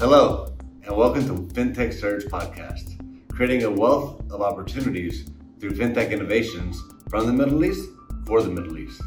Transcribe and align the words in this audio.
Hello, 0.00 0.46
and 0.82 0.96
welcome 0.96 1.26
to 1.26 1.34
FinTech 1.52 1.92
Surge 1.92 2.24
Podcast, 2.24 2.96
creating 3.30 3.64
a 3.64 3.70
wealth 3.70 4.22
of 4.32 4.40
opportunities 4.40 5.28
through 5.60 5.72
FinTech 5.72 6.10
innovations 6.10 6.82
from 7.10 7.26
the 7.26 7.32
Middle 7.34 7.62
East 7.66 7.86
for 8.24 8.42
the 8.42 8.48
Middle 8.48 8.78
East. 8.78 9.02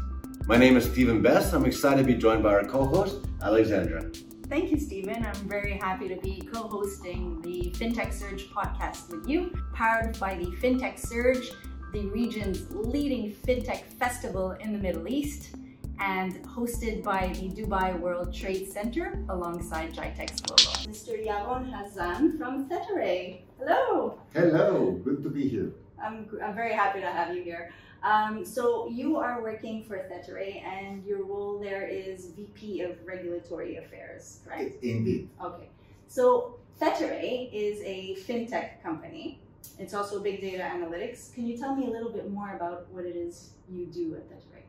My 0.46 0.56
name 0.56 0.76
is 0.76 0.84
Steven 0.84 1.20
Besse. 1.20 1.52
I'm 1.52 1.64
excited 1.64 2.02
to 2.02 2.04
be 2.06 2.14
joined 2.14 2.44
by 2.44 2.50
our 2.50 2.64
co 2.64 2.84
host, 2.84 3.26
Alexandra. 3.42 4.08
Thank 4.46 4.70
you, 4.70 4.78
Steven. 4.78 5.26
I'm 5.26 5.48
very 5.48 5.78
happy 5.78 6.06
to 6.06 6.14
be 6.14 6.48
co 6.52 6.68
hosting 6.68 7.42
the 7.42 7.74
FinTech 7.76 8.12
Surge 8.12 8.48
podcast 8.50 9.10
with 9.10 9.28
you, 9.28 9.52
powered 9.72 10.16
by 10.20 10.36
the 10.36 10.46
FinTech 10.62 11.00
Surge, 11.00 11.50
the 11.92 12.06
region's 12.10 12.70
leading 12.70 13.32
FinTech 13.32 13.82
festival 13.98 14.52
in 14.60 14.72
the 14.72 14.78
Middle 14.78 15.08
East 15.08 15.56
and 15.98 16.42
hosted 16.44 17.02
by 17.02 17.28
the 17.34 17.48
Dubai 17.50 17.98
World 17.98 18.32
Trade 18.34 18.70
Center 18.70 19.24
alongside 19.28 19.94
GITEX 19.94 20.42
Global. 20.42 20.92
Mr. 20.92 21.26
Yaron 21.26 21.70
Hazan 21.72 22.38
from 22.38 22.68
Thetaray. 22.68 23.40
Hello. 23.58 24.18
Hello, 24.32 24.92
good 25.04 25.22
to 25.22 25.30
be 25.30 25.48
here. 25.48 25.72
I'm, 26.02 26.28
I'm 26.42 26.54
very 26.54 26.72
happy 26.72 27.00
to 27.00 27.10
have 27.10 27.34
you 27.34 27.42
here. 27.42 27.72
Um, 28.02 28.44
so 28.44 28.88
you 28.88 29.16
are 29.16 29.42
working 29.42 29.82
for 29.84 29.96
Thetaray 29.96 30.62
and 30.62 31.02
your 31.04 31.24
role 31.24 31.58
there 31.58 31.86
is 31.88 32.26
VP 32.36 32.82
of 32.82 32.96
Regulatory 33.06 33.76
Affairs, 33.76 34.40
right? 34.46 34.74
Indeed. 34.82 35.30
Okay. 35.42 35.68
So 36.06 36.56
Thetaray 36.80 37.50
is 37.52 37.80
a 37.82 38.16
fintech 38.26 38.82
company. 38.82 39.40
It's 39.78 39.94
also 39.94 40.20
big 40.20 40.40
data 40.40 40.62
analytics. 40.62 41.32
Can 41.34 41.46
you 41.46 41.56
tell 41.56 41.74
me 41.74 41.86
a 41.86 41.90
little 41.90 42.10
bit 42.10 42.30
more 42.30 42.54
about 42.54 42.86
what 42.90 43.06
it 43.06 43.16
is 43.16 43.50
you 43.70 43.86
do 43.86 44.14
at 44.16 44.28
Thetaray? 44.30 44.63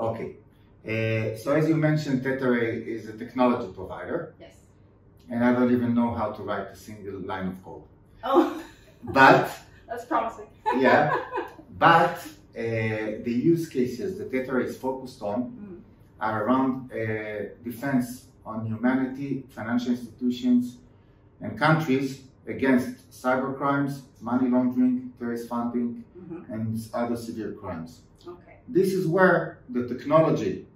Okay. 0.00 0.36
Uh, 0.84 1.36
so 1.36 1.54
as 1.54 1.68
you 1.68 1.76
mentioned, 1.76 2.22
Thetaray 2.22 2.86
is 2.86 3.08
a 3.08 3.16
technology 3.16 3.72
provider. 3.72 4.34
Yes. 4.40 4.54
And 5.28 5.44
I 5.44 5.52
don't 5.52 5.72
even 5.72 5.94
know 5.94 6.14
how 6.14 6.32
to 6.32 6.42
write 6.42 6.68
a 6.68 6.76
single 6.76 7.20
line 7.20 7.48
of 7.48 7.64
code. 7.64 7.82
Oh. 8.24 8.62
But. 9.02 9.50
That's 9.88 10.04
promising. 10.04 10.46
yeah. 10.76 11.16
But 11.78 12.18
uh, 12.56 13.22
the 13.26 13.34
use 13.52 13.68
cases 13.68 14.18
that 14.18 14.30
Thetaray 14.30 14.66
is 14.66 14.76
focused 14.76 15.22
on 15.22 15.38
mm. 15.42 15.80
are 16.20 16.44
around 16.44 16.92
uh, 16.92 17.54
defense 17.64 18.26
on 18.44 18.66
humanity, 18.66 19.44
financial 19.50 19.92
institutions, 19.92 20.76
and 21.40 21.58
countries 21.58 22.22
against 22.46 23.10
cyber 23.10 23.56
crimes, 23.56 24.02
money 24.20 24.48
laundering, 24.50 25.12
terrorist 25.18 25.48
funding, 25.48 26.04
mm-hmm. 26.18 26.52
and 26.52 26.88
other 26.92 27.16
severe 27.16 27.52
crimes. 27.52 28.00
Okay. 28.26 28.49
This 28.72 28.94
is 28.94 29.04
where 29.06 29.58
the 29.68 29.88
technology 29.88 30.66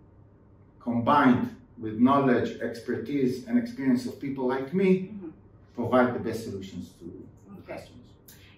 combined 0.80 1.54
with 1.78 1.98
knowledge, 1.98 2.60
expertise, 2.60 3.46
and 3.46 3.56
experience 3.56 4.04
of 4.06 4.20
people 4.20 4.48
like 4.48 4.74
me 4.74 4.90
mm-hmm. 4.90 5.28
provide 5.76 6.12
the 6.12 6.18
best 6.18 6.42
solutions 6.42 6.90
to 6.98 7.04
okay. 7.52 7.72
customers. 7.72 8.08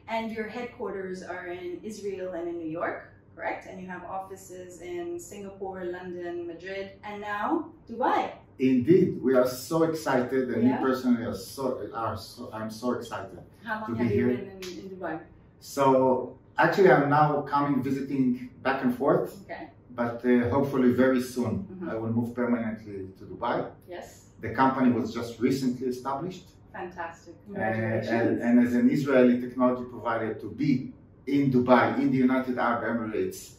And 0.09 0.33
your 0.33 0.49
headquarters 0.49 1.23
are 1.23 1.49
in 1.49 1.81
Israel 1.83 2.33
and 2.33 2.49
in 2.49 2.57
New 2.57 2.71
York, 2.71 3.13
correct? 3.35 3.67
And 3.67 3.79
you 3.79 3.87
have 3.89 4.05
offices 4.05 4.81
in 4.81 5.21
Singapore, 5.21 5.85
London, 5.85 6.47
Madrid, 6.47 6.93
and 7.05 7.21
now 7.21 7.67
Dubai. 7.91 8.33
Indeed, 8.59 9.21
we 9.23 9.35
are 9.35 9.47
so 9.47 9.83
excited, 9.83 10.49
and 10.49 10.63
yeah. 10.63 10.77
me 10.77 10.83
personally 10.83 11.27
are 11.27 11.35
so, 11.35 11.91
are 11.93 12.17
so 12.17 12.49
I'm 12.55 12.71
so 12.71 12.93
excited. 12.93 13.39
How 13.63 13.83
long 13.83 13.97
have 13.97 14.11
you 14.11 14.29
been 14.29 14.49
in, 14.49 14.79
in 14.81 14.91
Dubai? 14.97 15.21
So 15.61 16.39
actually, 16.59 16.91
I'm 16.91 17.09
now 17.11 17.43
coming 17.43 17.83
visiting 17.83 18.51
back 18.63 18.83
and 18.85 18.97
forth. 18.97 19.37
Okay. 19.45 19.69
But 19.91 20.25
uh, 20.27 20.51
hopefully, 20.51 20.93
very 20.93 21.23
soon, 21.23 21.53
mm-hmm. 21.65 21.91
I 21.91 21.95
will 21.95 22.13
move 22.13 22.35
permanently 22.35 23.09
to 23.19 23.25
Dubai. 23.25 23.71
Yes. 23.89 24.27
The 24.41 24.51
company 24.51 24.93
was 24.93 25.15
just 25.15 25.41
recently 25.41 25.87
established. 25.89 26.47
Fantastic. 26.73 27.37
Uh, 27.55 27.59
and, 27.59 28.43
and, 28.43 28.67
as 28.67 28.75
an 28.75 28.91
Israeli 28.91 29.41
technology 29.41 29.85
provider, 29.89 30.35
to 30.35 30.51
be 30.51 30.93
in 31.27 31.51
Dubai, 31.51 31.99
in 31.99 32.11
the 32.11 32.19
United 32.19 32.59
Arab 32.59 32.83
Emirates, 32.85 33.55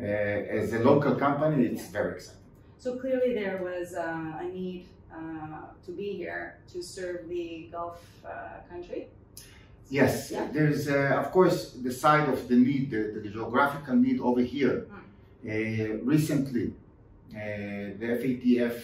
uh, 0.00 0.02
as 0.02 0.72
a 0.72 0.78
local 0.78 1.14
company, 1.16 1.66
it's 1.66 1.84
yeah. 1.84 1.90
very 1.98 2.14
exciting. 2.14 2.40
So 2.78 2.96
clearly, 2.96 3.34
there 3.34 3.60
was 3.62 3.94
uh, 3.94 4.40
a 4.40 4.44
need 4.44 4.86
uh, 5.12 5.66
to 5.84 5.92
be 5.92 6.12
here 6.12 6.58
to 6.72 6.82
serve 6.82 7.28
the 7.28 7.68
Gulf 7.70 8.00
uh, 8.26 8.60
country. 8.70 9.08
Yes, 9.90 10.30
yeah. 10.30 10.48
there's 10.52 10.88
uh, 10.88 11.22
of 11.22 11.30
course 11.30 11.72
the 11.72 11.92
side 11.92 12.28
of 12.28 12.48
the 12.48 12.56
need, 12.56 12.90
the, 12.90 13.20
the 13.22 13.28
geographical 13.28 13.94
need 13.94 14.20
over 14.20 14.40
here. 14.40 14.86
Mm. 15.44 16.00
recently, 16.04 16.72
the 17.30 18.08
FATF, 18.20 18.82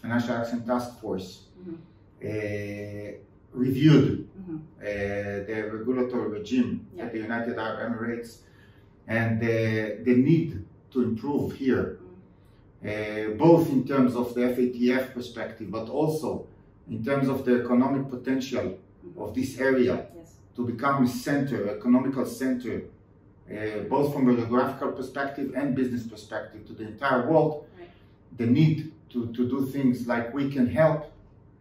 Financial 0.00 0.32
Action 0.32 0.64
Task 0.66 1.00
Force, 1.00 1.44
mm-hmm. 1.60 1.74
Uh, 2.20 3.12
reviewed 3.52 4.28
mm-hmm. 4.36 4.56
Uh, 4.80 4.84
the 5.46 5.70
regulatory 5.72 6.28
regime 6.28 6.86
yeah. 6.94 7.04
at 7.04 7.12
the 7.12 7.18
United 7.18 7.56
Arab 7.58 7.92
Emirates 7.92 8.38
and 9.06 9.40
the, 9.40 9.98
the 10.02 10.14
need 10.14 10.64
to 10.90 11.02
improve 11.02 11.52
here, 11.52 11.98
uh, 12.84 13.30
both 13.36 13.68
in 13.70 13.86
terms 13.86 14.14
of 14.14 14.34
the 14.34 14.40
FATF 14.40 15.14
perspective, 15.14 15.70
but 15.70 15.88
also 15.88 16.46
in 16.90 17.04
terms 17.04 17.28
of 17.28 17.44
the 17.44 17.60
economic 17.60 18.08
potential 18.08 18.64
mm-hmm. 18.64 19.22
of 19.22 19.34
this 19.34 19.58
area 19.58 20.06
yes. 20.16 20.34
To 20.58 20.66
become 20.66 21.04
a 21.04 21.08
center, 21.08 21.70
economical 21.70 22.26
center, 22.26 22.82
uh, 23.48 23.78
both 23.88 24.12
from 24.12 24.28
a 24.28 24.34
geographical 24.34 24.90
perspective 24.90 25.52
and 25.54 25.76
business 25.76 26.04
perspective 26.04 26.66
to 26.66 26.72
the 26.72 26.82
entire 26.82 27.30
world, 27.30 27.68
right. 27.78 27.88
the 28.38 28.44
need 28.44 28.92
to, 29.08 29.32
to 29.36 29.48
do 29.48 29.66
things 29.66 30.08
like 30.08 30.34
we 30.34 30.50
can 30.50 30.66
help 30.66 31.12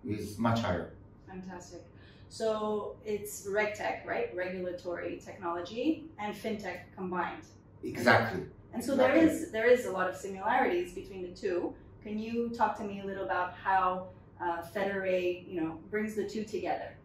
is 0.03 0.39
much 0.39 0.61
higher. 0.61 0.89
Fantastic. 1.27 1.83
So 2.29 2.95
it's 3.05 3.45
RegTech, 3.45 4.03
right? 4.03 4.35
Regulatory 4.35 5.21
technology 5.23 6.05
and 6.17 6.35
fintech 6.35 6.79
combined. 6.95 7.43
Exactly. 7.83 8.45
And 8.73 8.83
so 8.83 8.93
exactly. 8.93 9.19
there 9.19 9.29
is 9.29 9.51
there 9.51 9.69
is 9.69 9.85
a 9.85 9.91
lot 9.91 10.09
of 10.09 10.15
similarities 10.15 10.93
between 10.93 11.21
the 11.21 11.35
two. 11.43 11.73
Can 12.03 12.17
you 12.17 12.49
talk 12.49 12.75
to 12.79 12.83
me 12.83 13.01
a 13.01 13.05
little 13.05 13.25
about 13.25 13.53
how 13.53 14.07
uh, 14.41 14.61
you 14.75 15.61
know, 15.61 15.79
brings 15.91 16.15
the 16.15 16.27
two 16.27 16.43
together? 16.43 16.96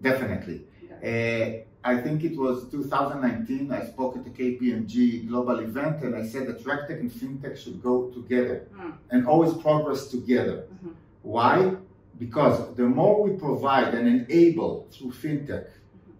Definitely. 0.00 0.64
Okay. 0.84 1.64
Uh, 1.64 1.88
I 1.88 2.00
think 2.00 2.22
it 2.22 2.36
was 2.36 2.68
2019. 2.70 3.72
I 3.72 3.84
spoke 3.86 4.16
at 4.16 4.24
the 4.24 4.30
KPMG 4.30 5.28
global 5.28 5.58
event, 5.58 6.02
and 6.02 6.14
I 6.14 6.24
said 6.24 6.46
that 6.46 6.62
RegTech 6.64 7.00
and 7.00 7.10
FinTech 7.10 7.56
should 7.56 7.82
go 7.82 8.08
together 8.10 8.68
mm. 8.76 8.94
and 9.10 9.26
always 9.26 9.52
progress 9.54 10.06
together. 10.06 10.66
Mm-hmm. 10.74 10.90
Why? 11.22 11.74
Because 12.18 12.74
the 12.76 12.84
more 12.84 13.22
we 13.22 13.36
provide 13.36 13.94
and 13.94 14.06
enable 14.06 14.86
through 14.92 15.10
fintech 15.12 15.66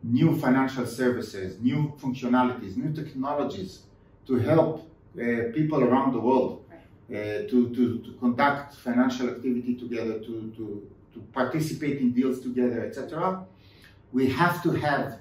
new 0.03 0.37
financial 0.37 0.87
services, 0.87 1.61
new 1.61 1.93
functionalities, 2.01 2.77
new 2.77 2.93
technologies 2.93 3.83
to 4.27 4.37
help 4.37 4.91
uh, 5.15 5.53
people 5.55 5.85
around 5.85 6.13
the 6.13 6.19
world 6.19 6.65
uh, 7.11 7.15
to, 7.15 7.71
to, 7.75 7.99
to 7.99 8.13
conduct 8.19 8.75
financial 8.75 9.29
activity 9.29 9.75
together, 9.75 10.19
to, 10.19 10.53
to, 10.57 10.89
to 11.15 11.21
participate 11.33 11.99
in 12.01 12.13
deals 12.13 12.41
together, 12.41 12.85
etc., 12.87 13.45
we 14.13 14.29
have 14.29 14.63
to 14.63 14.71
have 14.73 15.19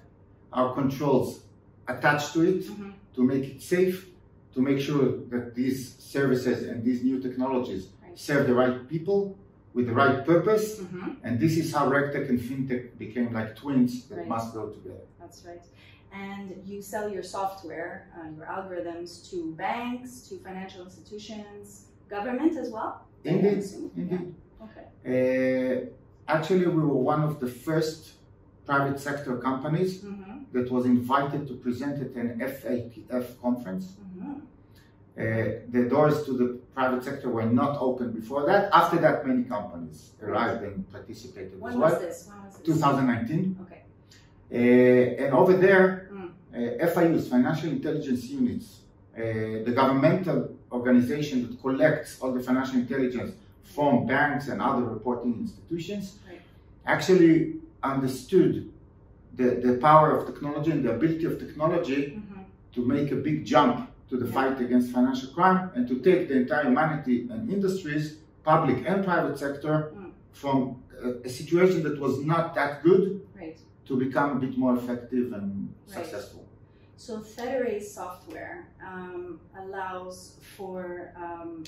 our 0.53 0.73
controls 0.73 1.43
attached 1.87 2.33
to 2.33 2.41
it 2.41 2.63
mm-hmm. 2.63 2.91
to 3.15 3.23
make 3.23 3.43
it 3.43 3.61
safe, 3.61 4.07
to 4.53 4.61
make 4.61 4.79
sure 4.79 5.17
that 5.29 5.55
these 5.55 5.95
services 5.97 6.67
and 6.67 6.83
these 6.83 7.03
new 7.03 7.19
technologies 7.19 7.87
right. 8.03 8.17
serve 8.17 8.47
the 8.47 8.53
right 8.53 8.87
people 8.89 9.37
with 9.73 9.87
the 9.87 9.93
right 9.93 10.25
purpose. 10.25 10.79
Mm-hmm. 10.79 11.11
And 11.23 11.39
this 11.39 11.57
is 11.57 11.73
how 11.73 11.89
RegTech 11.89 12.29
and 12.29 12.39
FinTech 12.39 12.97
became 12.97 13.33
like 13.33 13.55
twins 13.55 14.05
that 14.07 14.17
right. 14.17 14.27
must 14.27 14.53
go 14.53 14.69
together. 14.69 15.05
That's 15.19 15.45
right. 15.45 15.63
And 16.13 16.61
you 16.65 16.81
sell 16.81 17.09
your 17.09 17.23
software, 17.23 18.07
uh, 18.17 18.29
your 18.35 18.45
algorithms 18.45 19.29
to 19.29 19.53
banks, 19.55 20.27
to 20.27 20.37
financial 20.39 20.83
institutions, 20.83 21.85
government 22.09 22.57
as 22.57 22.69
well? 22.69 23.05
Indeed. 23.23 23.63
Indeed. 23.95 24.35
Yeah. 24.59 24.65
Okay. 24.65 25.85
Uh, 25.85 25.85
actually, 26.27 26.67
we 26.67 26.81
were 26.81 26.87
one 27.13 27.23
of 27.23 27.39
the 27.39 27.47
first 27.47 28.11
private 28.65 28.99
sector 28.99 29.37
companies 29.37 29.99
mm-hmm. 29.99 30.43
that 30.53 30.71
was 30.71 30.85
invited 30.85 31.47
to 31.47 31.53
present 31.55 32.01
at 32.01 32.15
an 32.15 32.39
FATF 32.39 33.41
conference. 33.41 33.95
Mm-hmm. 34.17 34.33
Uh, 35.17 35.23
the 35.69 35.87
doors 35.89 36.23
to 36.25 36.31
the 36.33 36.59
private 36.73 37.03
sector 37.03 37.29
were 37.29 37.45
not 37.45 37.77
open 37.81 38.11
before 38.11 38.45
that. 38.45 38.69
After 38.73 38.97
that, 38.97 39.27
many 39.27 39.43
companies 39.43 40.11
arrived 40.21 40.63
and 40.63 40.89
participated 40.89 41.59
when 41.59 41.73
as 41.73 41.77
well. 41.79 41.91
Was 41.91 41.99
this? 41.99 42.27
When 42.27 42.45
was 42.45 42.57
this? 42.57 42.65
2019. 42.65 43.57
Okay. 43.63 43.81
Uh, 44.53 45.23
and 45.25 45.33
over 45.33 45.53
there, 45.57 46.09
mm. 46.13 46.29
uh, 46.53 46.85
FIUs, 46.87 47.29
financial 47.29 47.69
intelligence 47.69 48.25
units, 48.25 48.81
uh, 49.15 49.21
the 49.67 49.73
governmental 49.75 50.55
organization 50.71 51.47
that 51.47 51.61
collects 51.61 52.19
all 52.21 52.31
the 52.31 52.41
financial 52.41 52.75
intelligence 52.75 53.35
from 53.63 54.05
banks 54.05 54.47
and 54.47 54.61
other 54.61 54.83
reporting 54.83 55.33
institutions, 55.39 56.19
right. 56.29 56.41
actually 56.85 57.55
understood 57.83 58.71
the, 59.35 59.61
the 59.63 59.77
power 59.77 60.17
of 60.17 60.27
technology 60.27 60.71
and 60.71 60.83
the 60.85 60.91
ability 60.91 61.25
of 61.25 61.39
technology 61.39 62.01
mm-hmm. 62.17 62.41
to 62.73 62.85
make 62.85 63.11
a 63.11 63.15
big 63.15 63.45
jump 63.45 63.89
to 64.09 64.17
the 64.17 64.25
fight 64.25 64.59
against 64.59 64.91
financial 64.91 65.29
crime 65.29 65.71
and 65.73 65.87
to 65.87 65.99
take 65.99 66.27
the 66.27 66.35
entire 66.35 66.65
humanity 66.65 67.27
and 67.31 67.49
industries, 67.49 68.17
public 68.43 68.83
and 68.85 69.05
private 69.05 69.37
sector, 69.39 69.93
mm. 69.95 70.11
from 70.33 70.83
a, 71.01 71.11
a 71.23 71.29
situation 71.29 71.81
that 71.83 71.97
was 71.99 72.23
not 72.25 72.53
that 72.55 72.83
good 72.83 73.25
Right. 73.33 73.57
to 73.85 73.95
become 73.95 74.37
a 74.37 74.39
bit 74.39 74.57
more 74.57 74.75
effective 74.75 75.31
and 75.31 75.73
Right. 75.87 76.05
successful. 76.05 76.45
So 76.97 77.19
Thetaray's 77.19 77.91
software 77.91 78.67
um, 78.85 79.39
allows 79.57 80.37
for 80.55 81.13
um, 81.15 81.63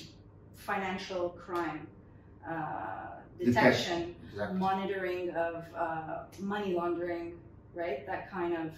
financial 0.55 1.29
crime 1.29 1.87
uh, 2.47 3.22
detection, 3.39 4.15
Exactly. 4.31 4.57
monitoring 4.59 5.29
of 5.31 5.63
uh, 5.77 6.23
money 6.39 6.73
laundering, 6.73 7.33
right? 7.75 8.05
That 8.07 8.31
kind 8.31 8.53
of 8.55 8.71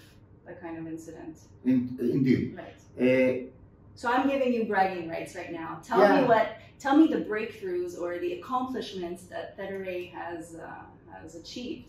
that 0.46 0.62
kind 0.62 0.78
of 0.78 0.86
incident, 0.88 1.40
In, 1.66 1.98
indeed. 2.00 2.56
right? 2.62 2.78
Uh, 3.02 3.50
So 3.96 4.12
I'm 4.12 4.28
giving 4.28 4.52
you 4.54 4.66
bragging 4.66 5.10
rights 5.10 5.34
right 5.36 5.52
now. 5.52 5.80
Tell 5.90 6.00
me 6.22 6.28
what, 6.28 6.48
tell 6.80 6.96
me 6.98 7.08
the 7.08 7.22
breakthroughs 7.32 7.94
or 8.00 8.20
the 8.20 8.34
accomplishments 8.40 9.24
that 9.32 9.58
Thetaray 9.58 10.12
has 10.12 10.56
uh, 10.56 10.84
has 11.22 11.36
achieved. 11.36 11.86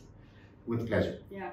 with 0.67 0.87
pleasure. 0.89 1.19
Yeah. 1.31 1.53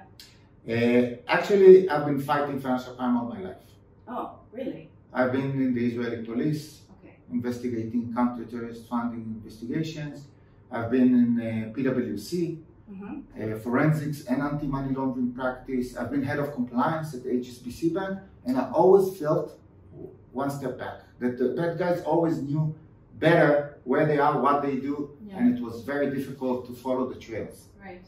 Uh, 0.73 1.17
actually, 1.27 1.89
I've 1.89 2.05
been 2.05 2.21
fighting 2.21 2.59
financial 2.59 2.93
crime 2.97 3.17
all 3.17 3.27
my 3.35 3.41
life. 3.49 3.63
Oh, 4.07 4.25
really? 4.51 4.89
I've 5.11 5.31
been 5.37 5.51
in 5.65 5.73
the 5.77 5.83
Israeli 5.91 6.23
police, 6.29 6.63
Okay. 6.95 7.15
investigating 7.37 8.13
counter-terrorist 8.17 8.87
funding 8.91 9.23
investigations. 9.37 10.17
I've 10.73 10.89
been 10.91 11.09
in 11.21 11.29
uh, 11.39 11.73
PwC, 11.73 12.57
Mm-hmm. 12.91 13.53
uh, 13.55 13.57
forensics 13.59 14.25
and 14.25 14.41
anti-money 14.41 14.93
laundering 14.93 15.31
practice. 15.33 15.95
I've 15.95 16.11
been 16.11 16.21
head 16.21 16.37
of 16.37 16.53
compliance 16.53 17.13
at 17.13 17.23
the 17.23 17.29
HSBC 17.29 17.93
Bank, 17.93 18.19
and 18.45 18.57
I 18.57 18.69
always 18.71 19.17
felt 19.17 19.57
one 20.33 20.51
step 20.51 20.77
back. 20.77 20.97
That 21.19 21.39
the 21.39 21.49
bad 21.59 21.79
guys 21.79 22.01
always 22.03 22.41
knew 22.41 22.75
better 23.19 23.79
where 23.85 24.05
they 24.05 24.19
are, 24.19 24.39
what 24.39 24.61
they 24.61 24.75
do, 24.75 25.11
Yeah. 25.25 25.37
and 25.37 25.57
it 25.57 25.63
was 25.63 25.81
very 25.81 26.11
difficult 26.13 26.67
to 26.67 26.73
follow 26.73 27.07
the 27.11 27.17
trails. 27.19 27.69
Right. 27.81 28.05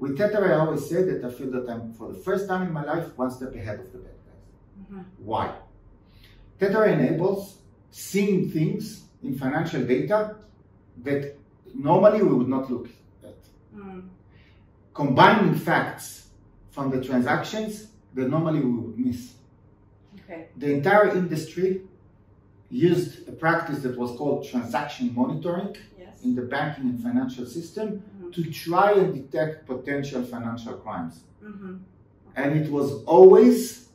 With 0.00 0.18
Thetaray, 0.18 0.50
I 0.50 0.58
always 0.58 0.84
say 0.90 1.04
that 1.04 1.24
I 1.24 1.30
feel 1.30 1.50
that 1.52 1.68
I'm, 1.70 1.92
for 1.94 2.08
the 2.12 2.18
first 2.18 2.48
time 2.48 2.66
in 2.66 2.72
my 2.72 2.84
life, 2.84 3.16
one 3.16 3.30
step 3.30 3.54
ahead 3.54 3.78
of 3.78 3.92
the 3.92 3.98
bad 3.98 4.18
guys. 4.26 4.44
Mm-hmm. 4.82 5.00
Why? 5.24 5.54
Thetaray 6.60 6.92
enables 6.98 7.58
seeing 7.92 8.50
things 8.50 9.04
in 9.22 9.38
financial 9.38 9.82
data 9.84 10.36
that 11.04 11.37
normally 11.74 12.22
we 12.22 12.34
would 12.34 12.48
not 12.48 12.70
look 12.70 12.88
at. 13.22 13.36
Mm. 13.76 14.08
Combining 14.94 15.54
facts 15.54 16.28
from 16.70 16.90
the 16.90 17.02
transactions 17.02 17.88
that 18.14 18.28
normally 18.28 18.60
we 18.60 18.70
would 18.70 18.98
miss. 18.98 19.34
Okay. 20.20 20.48
The 20.56 20.72
entire 20.74 21.10
industry 21.16 21.82
used 22.70 23.28
a 23.28 23.32
practice 23.32 23.80
that 23.82 23.96
was 23.96 24.10
called 24.18 24.44
transaction 24.46 25.14
monitoring 25.14 25.74
Yes. 25.98 26.22
in 26.24 26.34
the 26.34 26.42
banking 26.42 26.84
and 26.90 27.00
financial 27.02 27.46
system 27.46 28.02
Mhm. 28.20 28.32
to 28.34 28.50
try 28.50 28.92
and 28.92 29.14
detect 29.14 29.66
potential 29.66 30.22
financial 30.24 30.74
crimes. 30.74 31.20
Mm-hmm. 31.42 31.76
And 32.36 32.58
it 32.60 32.70
was 32.70 33.02
always 33.04 33.88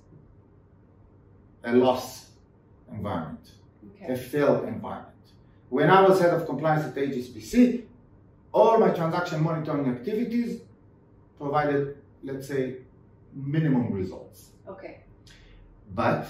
a 1.64 1.74
loss 1.74 2.30
environment. 2.92 3.40
a 4.02 4.06
Okay. 4.12 4.16
failed 4.16 4.66
environment. 4.66 5.13
When 5.74 5.90
I 5.90 6.08
was 6.08 6.22
head 6.22 6.32
of 6.36 6.46
compliance 6.46 6.86
at 6.86 6.94
HSBC, 6.94 7.86
all 8.52 8.78
my 8.78 8.92
transaction 8.92 9.42
monitoring 9.42 9.88
activities 9.88 10.62
provided, 11.40 11.98
let's 12.24 12.48
say, 12.48 12.76
minimum 13.34 13.92
results. 13.92 14.52
Okay. 14.70 15.00
But 15.96 16.28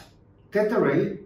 Thetaray 0.54 1.26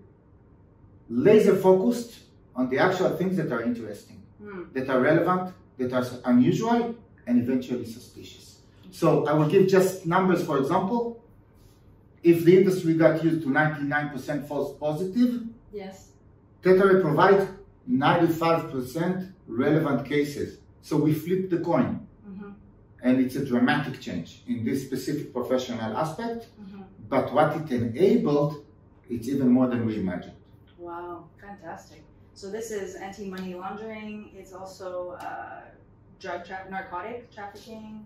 laser 1.09 1.55
focused 1.55 2.11
on 2.55 2.71
the 2.71 2.79
actual 2.79 3.15
things 3.17 3.37
that 3.37 3.51
are 3.51 3.61
interesting, 3.61 4.23
Mm. 4.41 4.73
that 4.73 4.89
are 4.89 4.99
relevant, 4.99 5.53
that 5.77 5.93
are 5.93 6.03
unusual, 6.25 6.95
and 7.27 7.39
eventually 7.39 7.85
suspicious. 7.85 8.61
So 8.89 9.27
I 9.27 9.33
will 9.33 9.47
give 9.47 9.67
just 9.67 10.07
numbers, 10.07 10.41
for 10.43 10.57
example. 10.57 11.21
If 12.23 12.45
the 12.45 12.57
industry 12.57 12.95
got 12.95 13.23
used 13.23 13.43
to 13.43 13.49
99% 13.49 14.47
false 14.47 14.75
positive, 14.79 15.43
Yes. 15.71 16.13
Thetaray 16.63 16.99
provides 17.03 17.45
95% 17.89 19.31
relevant 19.47 20.05
cases. 20.07 20.59
So 20.81 20.97
we 20.97 21.13
flip 21.13 21.49
the 21.49 21.59
coin, 21.59 22.03
Mm-hmm. 22.27 22.49
and 23.03 23.19
it's 23.21 23.35
a 23.37 23.45
dramatic 23.45 24.01
change 24.01 24.43
in 24.47 24.65
this 24.65 24.83
specific 24.85 25.31
professional 25.33 25.95
aspect. 25.95 26.47
Mm-hmm. 26.61 26.81
But 27.07 27.33
what 27.33 27.55
it 27.55 27.71
enabled, 27.71 28.65
it's 29.09 29.29
even 29.29 29.49
more 29.49 29.67
than 29.67 29.85
we 29.85 29.95
imagined. 29.97 30.35
Wow. 30.77 31.29
Fantastic. 31.39 32.03
So 32.33 32.51
this 32.51 32.69
is 32.71 32.95
anti-money 32.95 33.55
laundering. 33.55 34.31
It's 34.35 34.51
also 34.53 35.11
uh, 35.21 35.61
drug 36.19 36.45
tra- 36.45 36.67
narcotic 36.69 37.31
trafficking, 37.33 38.03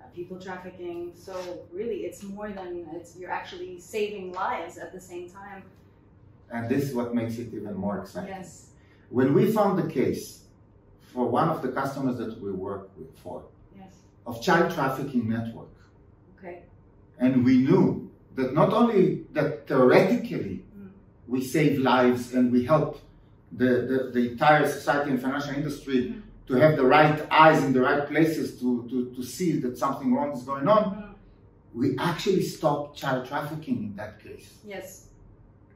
uh, 0.00 0.06
people 0.14 0.38
trafficking. 0.40 1.12
So 1.16 1.34
really, 1.72 1.98
it's 2.06 2.22
more 2.22 2.50
than 2.50 2.86
it's. 2.94 3.16
You're 3.16 3.32
actually 3.32 3.80
saving 3.80 4.32
lives 4.32 4.78
at 4.78 4.92
the 4.92 5.00
same 5.00 5.28
time. 5.28 5.64
And 6.52 6.68
this 6.68 6.84
is 6.84 6.94
what 6.94 7.12
makes 7.14 7.38
it 7.38 7.52
even 7.52 7.74
more 7.74 7.98
exciting. 7.98 8.30
Yes. 8.30 8.68
When 9.10 9.34
we 9.34 9.50
found 9.52 9.78
the 9.78 9.88
case 9.88 10.44
for 11.12 11.28
one 11.28 11.48
of 11.48 11.62
the 11.62 11.68
customers 11.68 12.16
that 12.18 12.40
we 12.40 12.50
work 12.52 12.90
with 12.96 13.16
for 13.18 13.44
Yes. 13.78 13.92
of 14.26 14.40
child 14.42 14.72
trafficking 14.74 15.28
network, 15.28 15.68
Okay. 16.38 16.62
and 17.18 17.44
we 17.44 17.58
knew 17.58 18.10
that 18.34 18.52
not 18.54 18.72
only 18.72 19.24
that 19.32 19.66
theoretically 19.68 20.64
Mm. 20.76 20.88
we 21.28 21.40
save 21.42 21.78
lives 21.78 22.34
and 22.34 22.50
we 22.50 22.64
help 22.64 22.98
the, 23.52 23.70
the, 23.90 24.10
the 24.12 24.30
entire 24.32 24.66
society 24.68 25.10
and 25.10 25.20
financial 25.20 25.54
industry 25.54 25.98
Mm. 26.08 26.22
to 26.48 26.54
have 26.54 26.76
the 26.76 26.84
right 26.84 27.24
eyes 27.30 27.62
in 27.62 27.72
the 27.72 27.80
right 27.80 28.06
places 28.08 28.58
to, 28.60 28.84
to, 28.90 29.10
to 29.14 29.22
see 29.22 29.52
that 29.60 29.78
something 29.78 30.12
wrong 30.12 30.32
is 30.32 30.42
going 30.42 30.66
on, 30.66 30.84
Mm. 30.84 31.14
we 31.74 31.96
actually 31.98 32.42
stopped 32.42 32.96
child 32.98 33.26
trafficking 33.26 33.78
in 33.84 33.96
that 33.96 34.18
case. 34.20 34.48
Yes. 34.66 35.08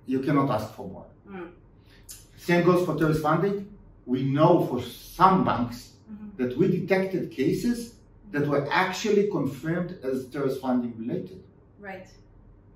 You 0.07 0.21
cannot 0.21 0.51
ask 0.51 0.75
for 0.75 0.89
more. 0.89 1.07
Same 2.39 2.65
goes 2.65 2.87
for 2.87 2.97
terrorist 2.97 3.23
funding. 3.23 3.69
We 4.07 4.23
know 4.23 4.65
for 4.67 4.81
some 4.81 5.45
banks 5.45 5.93
Mhm. 6.11 6.37
that 6.39 6.57
we 6.57 6.69
detected 6.69 7.31
cases 7.31 7.95
that 8.31 8.47
were 8.47 8.67
actually 8.71 9.29
confirmed 9.31 9.99
as 10.03 10.29
terrorist 10.29 10.61
funding 10.61 10.95
related. 10.97 11.43
Right. 11.81 12.09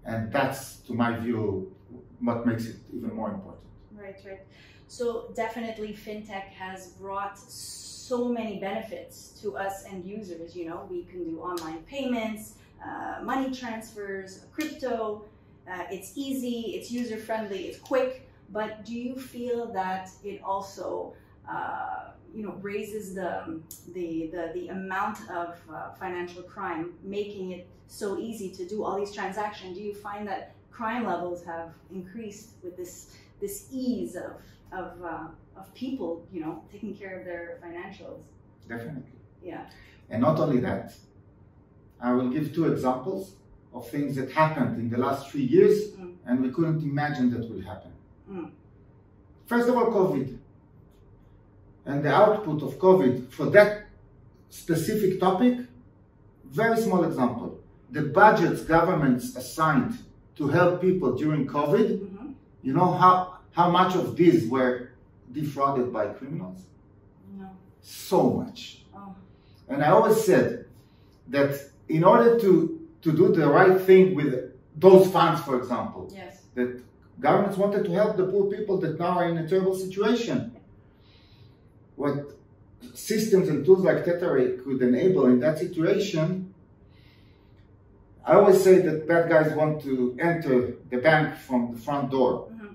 And 0.04 0.32
that's, 0.32 0.76
to 0.86 0.92
my 0.94 1.16
view, 1.18 1.72
what 2.20 2.46
makes 2.46 2.66
it 2.66 2.76
even 2.92 3.14
more 3.14 3.30
important. 3.32 3.64
Right, 3.96 4.16
right. 4.26 4.40
So 4.88 5.30
definitely 5.34 5.92
fintech 5.94 6.46
has 6.64 6.88
brought 7.02 7.38
so 7.38 8.28
many 8.28 8.58
benefits 8.58 9.38
to 9.42 9.56
us 9.56 9.84
end 9.86 10.04
users. 10.04 10.56
You 10.56 10.66
know, 10.68 10.86
we 10.90 11.04
can 11.04 11.24
do 11.24 11.40
online 11.40 11.82
payments, 11.84 12.54
uh, 12.84 13.22
money 13.22 13.54
transfers, 13.54 14.44
crypto. 14.52 15.24
Uh, 15.70 15.84
it's 15.92 16.12
easy, 16.16 16.74
it's 16.76 16.90
user 16.90 17.16
friendly, 17.16 17.68
it's 17.68 17.78
quick. 17.78 18.28
But 18.52 18.84
do 18.84 18.94
you 18.94 19.14
feel 19.16 19.72
that 19.72 20.10
it 20.22 20.40
also, 20.44 21.14
uh, 21.48 22.10
you 22.34 22.42
know, 22.44 22.54
raises 22.60 23.14
the 23.14 23.60
the 23.94 24.30
the, 24.34 24.50
the 24.54 24.68
amount 24.68 25.18
of 25.30 25.56
uh, 25.72 25.92
financial 25.94 26.42
crime, 26.42 26.92
making 27.02 27.52
it 27.52 27.66
so 27.86 28.18
easy 28.18 28.50
to 28.58 28.66
do 28.66 28.84
all 28.84 28.96
these 28.98 29.12
transactions? 29.12 29.76
Do 29.76 29.82
you 29.82 29.94
find 29.94 30.26
that 30.28 30.54
crime 30.70 31.04
levels 31.06 31.44
have 31.44 31.70
increased 31.90 32.50
with 32.62 32.76
this 32.76 32.94
this 33.40 33.68
ease 33.72 34.16
of 34.16 34.32
of 34.72 35.02
uh, 35.02 35.26
of 35.60 35.72
people, 35.74 36.26
you 36.32 36.40
know, 36.40 36.62
taking 36.72 36.94
care 36.94 37.18
of 37.18 37.24
their 37.24 37.58
financials. 37.64 38.22
Definitely. 38.68 39.18
Yeah. 39.42 39.66
And 40.10 40.22
not 40.22 40.38
only 40.38 40.60
that, 40.60 40.94
I 42.00 42.12
will 42.12 42.30
give 42.30 42.54
two 42.54 42.66
examples 42.72 43.34
of 43.74 43.88
things 43.88 44.16
that 44.16 44.30
happened 44.30 44.78
in 44.78 44.88
the 44.90 44.98
last 44.98 45.30
three 45.30 45.42
years 45.56 45.76
Mm. 45.92 46.14
and 46.26 46.42
we 46.42 46.50
couldn't 46.50 46.82
imagine 46.82 47.30
that 47.34 47.44
will 47.50 47.62
happen. 47.72 47.91
Mm. 48.32 48.50
First 49.46 49.68
of 49.68 49.76
all, 49.76 49.86
COVID. 49.86 50.38
And 51.84 52.04
the 52.04 52.12
output 52.14 52.62
of 52.62 52.78
COVID 52.78 53.30
for 53.30 53.46
that 53.50 53.86
specific 54.50 55.18
topic, 55.20 55.58
very 56.44 56.76
small 56.80 57.04
example. 57.04 57.58
The 57.90 58.02
budgets 58.02 58.62
governments 58.62 59.36
assigned 59.36 59.98
to 60.36 60.48
help 60.48 60.80
people 60.80 61.14
during 61.16 61.46
COVID, 61.46 62.08
hmm 62.08 62.28
you 62.64 62.72
know 62.72 62.92
how, 62.92 63.38
how 63.50 63.70
much 63.70 63.96
of 63.96 64.14
these 64.14 64.48
were 64.48 64.90
defrauded 65.32 65.92
by 65.92 66.06
criminals? 66.06 66.60
No. 67.36 67.50
So 67.80 68.30
much. 68.30 68.84
Oh. 68.94 69.16
And 69.68 69.82
I 69.84 69.90
always 69.90 70.24
said 70.24 70.66
that 71.28 71.58
in 71.88 72.04
order 72.04 72.38
to, 72.38 72.88
to 73.02 73.10
do 73.12 73.32
the 73.34 73.48
right 73.48 73.80
thing 73.80 74.14
with 74.14 74.52
those 74.76 75.10
funds, 75.10 75.42
for 75.42 75.58
example, 75.58 76.08
Yes. 76.14 76.42
that 76.54 76.80
governments 77.20 77.56
wanted 77.56 77.84
to 77.84 77.90
help 77.92 78.16
the 78.16 78.26
poor 78.26 78.50
people 78.50 78.78
that 78.78 78.98
now 78.98 79.18
are 79.18 79.28
in 79.28 79.38
a 79.38 79.48
terrible 79.48 79.76
situation. 79.76 80.56
What 81.96 82.16
systems 82.94 83.48
and 83.48 83.64
tools 83.64 83.80
like 83.84 84.04
Thetaray 84.04 84.62
could 84.64 84.82
enable 84.82 85.26
in 85.26 85.40
that 85.40 85.58
situation, 85.58 86.52
I 88.24 88.34
always 88.34 88.62
say 88.62 88.78
that 88.80 89.06
bad 89.08 89.28
guys 89.28 89.52
want 89.54 89.82
to 89.82 90.16
enter 90.20 90.74
the 90.90 90.98
bank 90.98 91.36
from 91.38 91.74
the 91.74 91.78
front 91.80 92.10
door. 92.10 92.48
Mhm. 92.50 92.74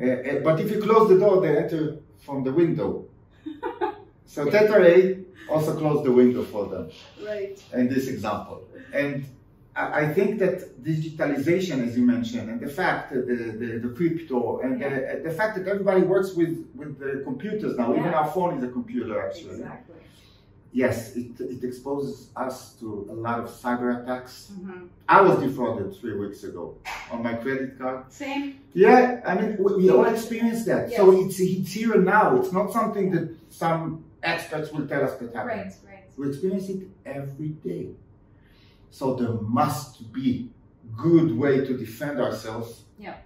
Uh, 0.00 0.04
uh, 0.38 0.40
but 0.44 0.60
if 0.60 0.70
you 0.70 0.80
close 0.82 1.08
the 1.08 1.18
door, 1.18 1.40
they 1.40 1.56
enter 1.56 1.96
from 2.18 2.44
the 2.44 2.52
window. 2.52 3.04
So 4.28 4.44
Thetaray 4.46 5.24
also 5.48 5.78
closed 5.78 6.04
the 6.04 6.12
window 6.12 6.42
for 6.42 6.66
them 6.66 6.90
Right. 7.24 7.56
in 7.72 7.88
this 7.88 8.08
example. 8.08 8.64
And 8.92 9.24
I 9.76 10.12
think 10.12 10.38
that 10.38 10.82
digitalization, 10.82 11.86
as 11.86 11.96
you 11.98 12.04
mentioned, 12.06 12.48
and 12.48 12.60
the 12.60 12.68
fact 12.68 13.12
that 13.12 13.26
the, 13.26 13.34
the, 13.34 13.78
the 13.78 13.88
crypto 13.94 14.60
and 14.60 14.80
the, 14.80 15.20
the 15.22 15.30
fact 15.30 15.58
that 15.58 15.68
everybody 15.68 16.00
works 16.00 16.34
with, 16.34 16.66
with 16.74 16.98
the 16.98 17.20
computers 17.24 17.76
now, 17.76 17.92
even 17.94 18.14
our 18.14 18.30
phone 18.30 18.56
is 18.56 18.64
a 18.64 18.68
computer 18.68 19.26
actually. 19.26 19.56
Exactly. 19.56 19.96
Yes, 20.72 21.16
it, 21.16 21.40
it 21.40 21.62
exposes 21.64 22.28
us 22.36 22.74
to 22.80 23.06
a 23.10 23.14
lot 23.14 23.38
of 23.40 23.48
cyber 23.48 24.02
attacks. 24.02 24.50
hmm 24.54 24.86
I 25.08 25.20
was 25.20 25.38
defrauded 25.40 25.94
three 26.00 26.16
weeks 26.18 26.42
ago 26.44 26.76
on 27.12 27.22
my 27.22 27.34
credit 27.34 27.78
card. 27.78 28.10
Same. 28.12 28.60
Yeah, 28.74 29.20
I 29.26 29.34
mean, 29.40 29.56
we, 29.58 29.76
we 29.76 29.90
all 29.90 30.04
experience 30.06 30.64
that. 30.64 30.92
So 30.92 31.12
it's, 31.20 31.38
it's 31.38 31.72
here 31.72 31.94
and 31.94 32.04
now. 32.04 32.36
It's 32.36 32.52
not 32.52 32.72
something 32.72 33.10
that 33.12 33.36
some 33.50 34.04
experts 34.22 34.72
will 34.72 34.86
tell 34.86 35.04
us 35.04 35.14
that 35.18 35.34
happens. 35.34 35.78
Right. 35.84 35.92
Right. 35.92 36.04
We 36.16 36.28
experience 36.28 36.68
it 36.68 36.88
every 37.04 37.48
day. 37.50 37.90
So 38.96 39.14
there 39.14 39.34
must 39.42 40.10
be 40.10 40.48
good 40.96 41.36
way 41.36 41.66
to 41.66 41.76
defend 41.76 42.18
ourselves 42.18 42.84
Yeah. 42.98 43.16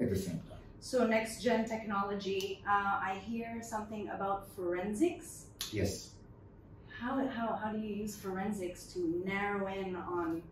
at 0.00 0.08
the 0.08 0.16
same 0.16 0.40
time. 0.48 0.62
So 0.80 1.06
next 1.06 1.42
gen 1.42 1.66
technology. 1.68 2.62
Uh, 2.66 3.10
I 3.10 3.20
hear 3.28 3.60
something 3.62 4.08
about 4.08 4.48
forensics. 4.56 5.44
Yes. 5.72 6.14
How, 6.98 7.12
how, 7.26 7.48
how 7.62 7.70
do 7.70 7.78
you 7.78 7.96
use 7.96 8.16
forensics 8.16 8.84
to 8.94 9.22
narrow 9.26 9.66
in 9.66 9.94
on 9.94 10.42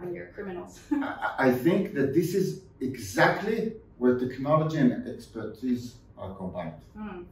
on 0.00 0.14
your 0.14 0.28
criminals? 0.34 0.80
I, 0.92 1.34
I 1.48 1.52
think 1.52 1.92
that 1.96 2.14
this 2.14 2.34
is 2.34 2.62
exactly 2.80 3.74
where 3.98 4.18
technology 4.18 4.78
and 4.78 5.06
expertise 5.06 5.96
are 6.16 6.32
combined. 6.34 6.80
Hmm. 6.96 7.24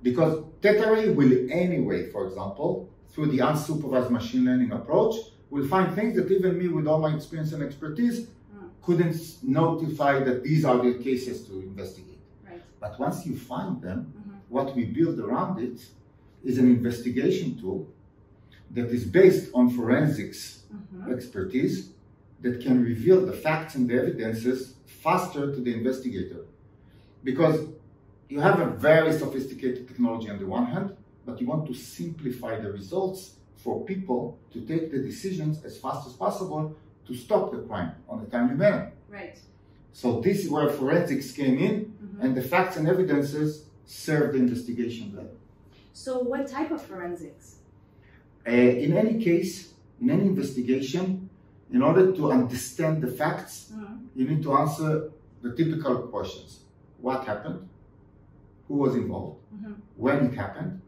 Because 0.00 0.44
Thetaray 0.62 1.12
will 1.12 1.34
anyway, 1.50 2.08
for 2.12 2.28
example, 2.28 2.93
through 3.14 3.26
the 3.26 3.38
unsupervised 3.38 4.10
machine 4.10 4.44
learning 4.44 4.72
approach, 4.72 5.14
will 5.50 5.66
find 5.68 5.94
things 5.94 6.16
that 6.16 6.30
even 6.30 6.58
me 6.58 6.66
with 6.68 6.86
all 6.86 6.98
my 6.98 7.14
experience 7.14 7.52
and 7.52 7.62
expertise 7.62 8.18
Mm. 8.26 8.68
couldn't 8.82 9.16
notify 9.42 10.22
that 10.24 10.42
these 10.42 10.64
are 10.64 10.78
the 10.82 10.94
cases 10.94 11.46
to 11.46 11.52
investigate. 11.60 12.18
Right. 12.44 12.60
But 12.80 12.98
once 12.98 13.24
you 13.26 13.36
find 13.36 13.80
them, 13.80 14.12
Mhm. 14.12 14.34
what 14.48 14.74
we 14.76 14.84
build 14.84 15.18
around 15.20 15.60
it 15.68 15.78
is 16.42 16.58
an 16.58 16.68
investigation 16.68 17.56
tool 17.60 17.86
that 18.76 18.88
is 18.90 19.04
based 19.04 19.50
on 19.54 19.70
forensics 19.70 20.64
Mhm. 20.72 21.12
expertise 21.14 21.90
that 22.42 22.60
can 22.60 22.82
reveal 22.82 23.24
the 23.24 23.32
facts 23.32 23.74
and 23.76 23.88
the 23.88 23.94
evidences 23.94 24.74
faster 24.86 25.54
to 25.54 25.60
the 25.66 25.72
investigator. 25.72 26.42
Because 27.22 27.56
you 28.28 28.40
have 28.40 28.58
a 28.60 28.66
very 28.90 29.12
sophisticated 29.12 29.86
technology 29.88 30.28
on 30.28 30.38
the 30.38 30.46
one 30.46 30.66
hand, 30.66 30.88
but 31.24 31.40
you 31.40 31.46
want 31.46 31.66
to 31.66 31.74
simplify 31.74 32.60
the 32.60 32.70
results 32.72 33.36
for 33.56 33.84
people 33.84 34.38
to 34.52 34.60
take 34.60 34.90
the 34.92 34.98
decisions 34.98 35.64
as 35.64 35.78
fast 35.78 36.06
as 36.06 36.12
possible 36.14 36.76
to 37.06 37.14
stop 37.14 37.50
the 37.52 37.58
crime 37.58 37.92
on 38.08 38.20
a 38.20 38.26
timely 38.26 38.54
manner. 38.56 38.92
Right. 39.08 39.38
So 39.92 40.20
this 40.20 40.44
is 40.44 40.50
where 40.50 40.68
forensics 40.68 41.30
came 41.32 41.58
in, 41.58 41.74
Mhm. 41.84 42.22
and 42.24 42.36
the 42.36 42.42
facts 42.42 42.76
and 42.76 42.86
evidences 42.88 43.64
serve 43.86 44.32
the 44.32 44.38
investigation 44.38 45.10
better. 45.10 45.36
So 45.92 46.10
what 46.20 46.46
type 46.48 46.70
of 46.70 46.82
forensics? 46.82 47.58
Uh, 48.46 48.50
in 48.50 48.92
any 48.94 49.22
case, 49.22 49.72
in 50.00 50.10
any 50.10 50.26
investigation, 50.26 51.28
in 51.70 51.82
order 51.82 52.12
to 52.12 52.30
understand 52.32 53.02
the 53.02 53.08
facts, 53.22 53.72
Mhm. 53.72 53.98
you 54.16 54.28
need 54.28 54.42
to 54.42 54.52
answer 54.54 55.10
the 55.42 55.50
typical 55.54 55.94
questions. 56.08 56.60
What 57.00 57.24
happened? 57.24 57.68
Who 58.68 58.74
was 58.74 58.94
involved? 58.96 59.38
Mhm. 59.54 59.74
When 59.96 60.18
it 60.26 60.34
happened? 60.34 60.80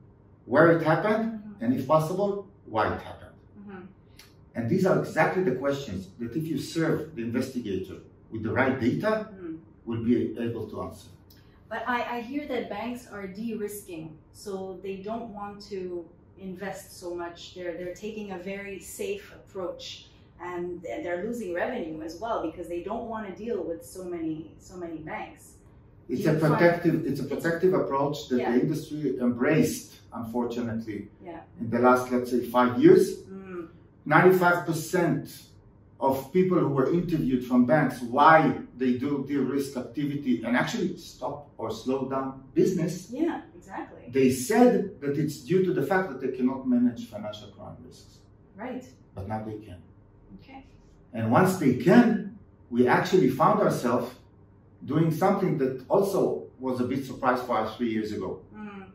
Where 0.46 0.70
it 0.72 0.82
happened? 0.82 1.24
Mhm. 1.32 1.62
And 1.62 1.74
if 1.74 1.86
possible, 1.86 2.46
why 2.66 2.84
it 2.94 3.00
happened? 3.02 3.34
Mhm. 3.60 3.86
And 4.54 4.70
these 4.70 4.86
are 4.86 4.98
exactly 4.98 5.42
the 5.42 5.56
questions 5.56 6.08
that 6.18 6.34
if 6.36 6.46
you 6.46 6.58
serve 6.58 7.14
the 7.16 7.22
investigator 7.22 7.96
with 8.30 8.42
the 8.42 8.52
right 8.52 8.78
data, 8.80 9.28
Mhm. 9.34 9.58
will 9.84 10.02
be 10.04 10.36
able 10.38 10.66
to 10.70 10.82
answer. 10.82 11.08
But 11.68 11.82
I, 11.88 12.18
I 12.18 12.20
hear 12.20 12.46
that 12.46 12.70
banks 12.70 13.08
are 13.12 13.26
de-risking, 13.26 14.16
so 14.32 14.78
they 14.84 14.96
don't 15.08 15.34
want 15.34 15.60
to 15.72 16.04
invest 16.38 16.98
so 17.00 17.08
much. 17.14 17.54
They're 17.54 17.74
they're 17.78 17.94
taking 18.06 18.30
a 18.30 18.38
very 18.38 18.78
safe 18.78 19.34
approach, 19.40 20.10
and 20.40 20.80
they're 21.02 21.24
losing 21.26 21.50
revenue 21.54 22.02
as 22.02 22.20
well 22.20 22.38
because 22.48 22.68
they 22.68 22.82
don't 22.90 23.08
want 23.08 23.24
to 23.28 23.34
deal 23.44 23.64
with 23.64 23.84
so 23.84 24.04
many 24.04 24.52
so 24.58 24.76
many 24.76 24.98
banks. 24.98 25.54
It's 26.08 26.26
a 26.26 26.34
protective, 26.34 27.04
it's 27.04 27.18
a 27.20 27.24
protective 27.24 27.74
approach 27.74 28.28
that 28.28 28.38
Yeah. 28.38 28.52
the 28.52 28.60
industry 28.60 29.18
embraced, 29.18 29.86
unfortunately, 30.20 31.08
Yeah. 31.24 31.40
in 31.60 31.70
the 31.70 31.78
last, 31.78 32.10
let's 32.12 32.30
say, 32.30 32.40
five 32.56 32.72
years. 32.82 33.04
Mm, 33.22 33.68
95% 34.06 35.42
of 35.98 36.30
people 36.32 36.58
who 36.58 36.68
were 36.68 36.90
interviewed 36.92 37.42
from 37.44 37.64
banks 37.64 38.02
why 38.02 38.36
they 38.76 38.92
do 38.98 39.24
de-risk 39.26 39.76
activity 39.76 40.42
and 40.44 40.56
actually 40.56 40.96
stop 40.96 41.48
or 41.56 41.70
slow 41.70 42.08
down 42.08 42.42
business, 42.54 43.10
yeah, 43.10 43.40
exactly. 43.56 44.02
they 44.12 44.30
said 44.30 45.00
that 45.00 45.16
it's 45.22 45.38
due 45.50 45.64
to 45.64 45.72
the 45.72 45.82
fact 45.82 46.08
that 46.10 46.20
they 46.20 46.32
cannot 46.36 46.68
manage 46.68 47.06
financial 47.08 47.48
crime 47.48 47.76
risks. 47.86 48.18
Right. 48.56 48.84
But 49.14 49.26
now 49.28 49.42
they 49.44 49.58
can. 49.66 49.78
Okay. 50.40 50.66
And 51.14 51.30
once 51.32 51.56
they 51.56 51.74
can, 51.76 52.38
we 52.70 52.86
actually 52.86 53.30
found 53.30 53.60
ourselves 53.60 54.14
doing 54.84 55.10
something 55.10 55.56
that 55.58 55.84
also 55.88 56.44
was 56.58 56.80
a 56.80 56.84
bit 56.84 57.04
surprise 57.06 57.40
for 57.46 57.56
us 57.58 57.76
three 57.76 57.90
years 57.90 58.12
ago. 58.12 58.40
Mm, 58.54 58.85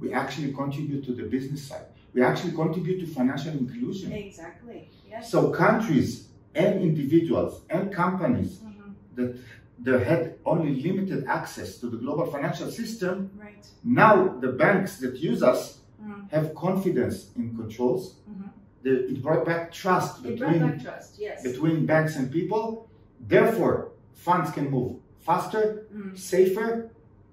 We 0.00 0.12
actually 0.12 0.52
contribute 0.52 1.04
to 1.06 1.12
the 1.14 1.24
business 1.24 1.62
side. 1.68 1.86
We 2.12 2.22
actually 2.22 2.52
contribute 2.52 3.00
to 3.00 3.06
financial 3.06 3.52
inclusion. 3.52 4.12
exactly. 4.12 4.88
Yes. 5.10 5.30
So 5.30 5.50
countries 5.50 6.28
and 6.54 6.80
individuals 6.82 7.62
and 7.70 7.92
companies 7.92 8.58
Mhm. 8.58 8.94
that 9.16 9.36
they 9.84 10.04
had 10.04 10.22
only 10.46 10.72
limited 10.80 11.24
access 11.26 11.78
to 11.80 11.86
the 11.88 11.96
global 11.96 12.26
financial 12.26 12.70
system, 12.70 13.30
Right. 13.38 13.66
now 13.82 14.38
the 14.44 14.52
banks 14.52 14.98
that 15.00 15.16
use 15.30 15.42
us 15.42 15.80
Mm, 16.02 16.30
have 16.30 16.54
confidence 16.54 17.30
in 17.36 17.56
controls. 17.56 18.02
mhm. 18.30 18.50
The- 18.82 19.06
It 19.12 19.22
brought 19.22 19.44
back 19.46 19.72
trust 19.72 20.12
It 20.24 20.28
between, 20.28 20.60
back 20.60 20.82
trust. 20.82 21.18
Yes. 21.18 21.42
between 21.42 21.86
banks 21.86 22.16
and 22.16 22.30
people. 22.30 22.88
Therefore, 23.34 23.76
funds 24.12 24.50
can 24.50 24.70
move 24.70 24.90
faster, 25.18 25.86
Mm. 25.94 26.16
safer, 26.18 26.90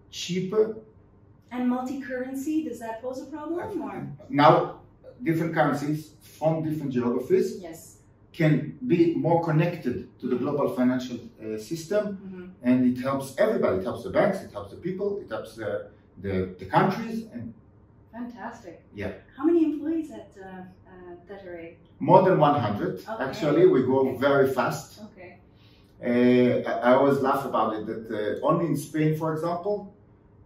cheaper. 0.10 0.77
And 1.51 1.70
multi-currency 1.70 2.63
does 2.63 2.79
that 2.79 3.01
pose 3.01 3.22
a 3.22 3.25
problem 3.25 3.81
or? 3.81 4.08
Now, 4.29 4.79
different 5.22 5.53
currencies 5.53 6.13
from 6.39 6.63
different 6.63 6.91
geographies 6.93 7.60
Yes. 7.62 7.98
can 8.34 8.77
be 8.88 9.13
more 9.15 9.43
connected 9.43 9.96
to 10.20 10.25
the 10.31 10.38
global 10.38 10.67
financial 10.79 11.17
uh, 11.17 11.58
system 11.58 12.03
Mhm. 12.17 12.50
and 12.67 12.77
it 12.91 12.98
helps 13.08 13.36
everybody. 13.38 13.75
It 13.79 13.84
helps 13.84 14.03
the 14.03 14.10
banks, 14.20 14.38
it 14.46 14.51
helps 14.51 14.72
the 14.72 14.77
people, 14.88 15.20
it 15.24 15.29
helps 15.29 15.55
the, 15.55 15.70
the, 16.24 16.34
the 16.60 16.65
countries, 16.65 17.25
and 17.34 17.53
Fantastic. 18.12 18.84
Yeah. 18.93 19.12
How 19.38 19.46
many 19.46 19.63
employees 19.63 20.12
at 20.12 20.31
uh, 20.38 20.46
uh, 20.91 21.15
Thetaray? 21.27 21.75
more 22.00 22.22
than 22.27 22.38
100. 22.39 23.00
Okay. 23.00 23.24
Actually, 23.24 23.65
we 23.67 23.84
grow 23.84 24.01
Okay. 24.10 24.17
very 24.27 24.48
fast. 24.58 25.00
Okay. 25.08 25.31
Uh, 26.03 26.70
I 26.70 26.74
I 26.88 26.93
always 26.98 27.20
laugh 27.27 27.43
about 27.51 27.70
it 27.77 27.84
that 27.91 28.03
uh, 28.12 28.48
only 28.50 28.65
in 28.72 28.75
Spain, 28.88 29.12
for 29.22 29.29
example, 29.36 29.75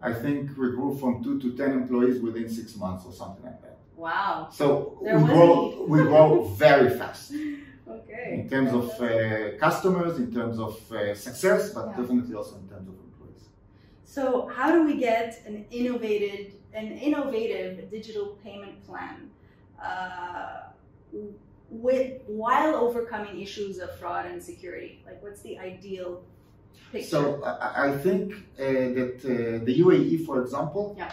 I 0.06 0.14
think 0.14 0.42
we 0.62 0.68
grew 0.78 0.96
from 1.02 1.24
two 1.24 1.40
to 1.44 1.58
10 1.58 1.72
employees 1.72 2.22
within 2.22 2.48
six 2.48 2.76
months 2.78 3.04
or 3.08 3.12
something 3.12 3.44
like 3.44 3.60
that. 3.64 3.78
Wow. 3.96 4.50
So 4.52 5.00
There 5.04 5.18
we 5.18 5.24
grow, 5.26 5.86
we 5.88 6.00
grow 6.04 6.44
very 6.66 6.90
fast 7.00 7.32
Okay. 7.88 8.26
in 8.38 8.48
terms 8.50 8.72
of 8.74 8.86
uh, 9.02 9.58
customers, 9.66 10.14
in 10.24 10.32
terms 10.32 10.60
of 10.60 10.74
uh, 10.92 11.16
success, 11.16 11.62
but 11.74 11.86
Yeah. 11.88 11.98
definitely 12.02 12.36
also 12.36 12.56
in 12.64 12.68
terms 12.74 12.88
of 12.92 12.96
employees. 13.08 13.44
So 14.16 14.24
how 14.58 14.68
do 14.76 14.80
we 14.90 14.96
get 15.10 15.30
an 15.50 15.58
innovative, 15.80 16.54
an 16.82 16.88
innovative 17.08 17.90
digital 17.98 18.28
payment 18.46 18.76
plan, 18.88 19.18
uh, 19.82 20.58
with 21.70 22.22
while 22.28 22.76
overcoming 22.76 23.36
issues 23.42 23.80
of 23.80 23.90
fraud 24.00 24.26
and 24.32 24.40
security? 24.52 24.94
Like, 25.08 25.20
what's 25.24 25.42
the 25.42 25.58
ideal 25.58 26.10
picture? 26.92 27.08
So 27.10 27.44
I, 27.44 27.88
I 27.90 27.98
think 27.98 28.34
uh, 28.34 28.64
that 28.98 29.16
uh, 29.24 29.66
the 29.66 29.74
UAE, 29.86 30.26
for 30.26 30.42
example, 30.42 30.96
Yeah. 30.98 31.12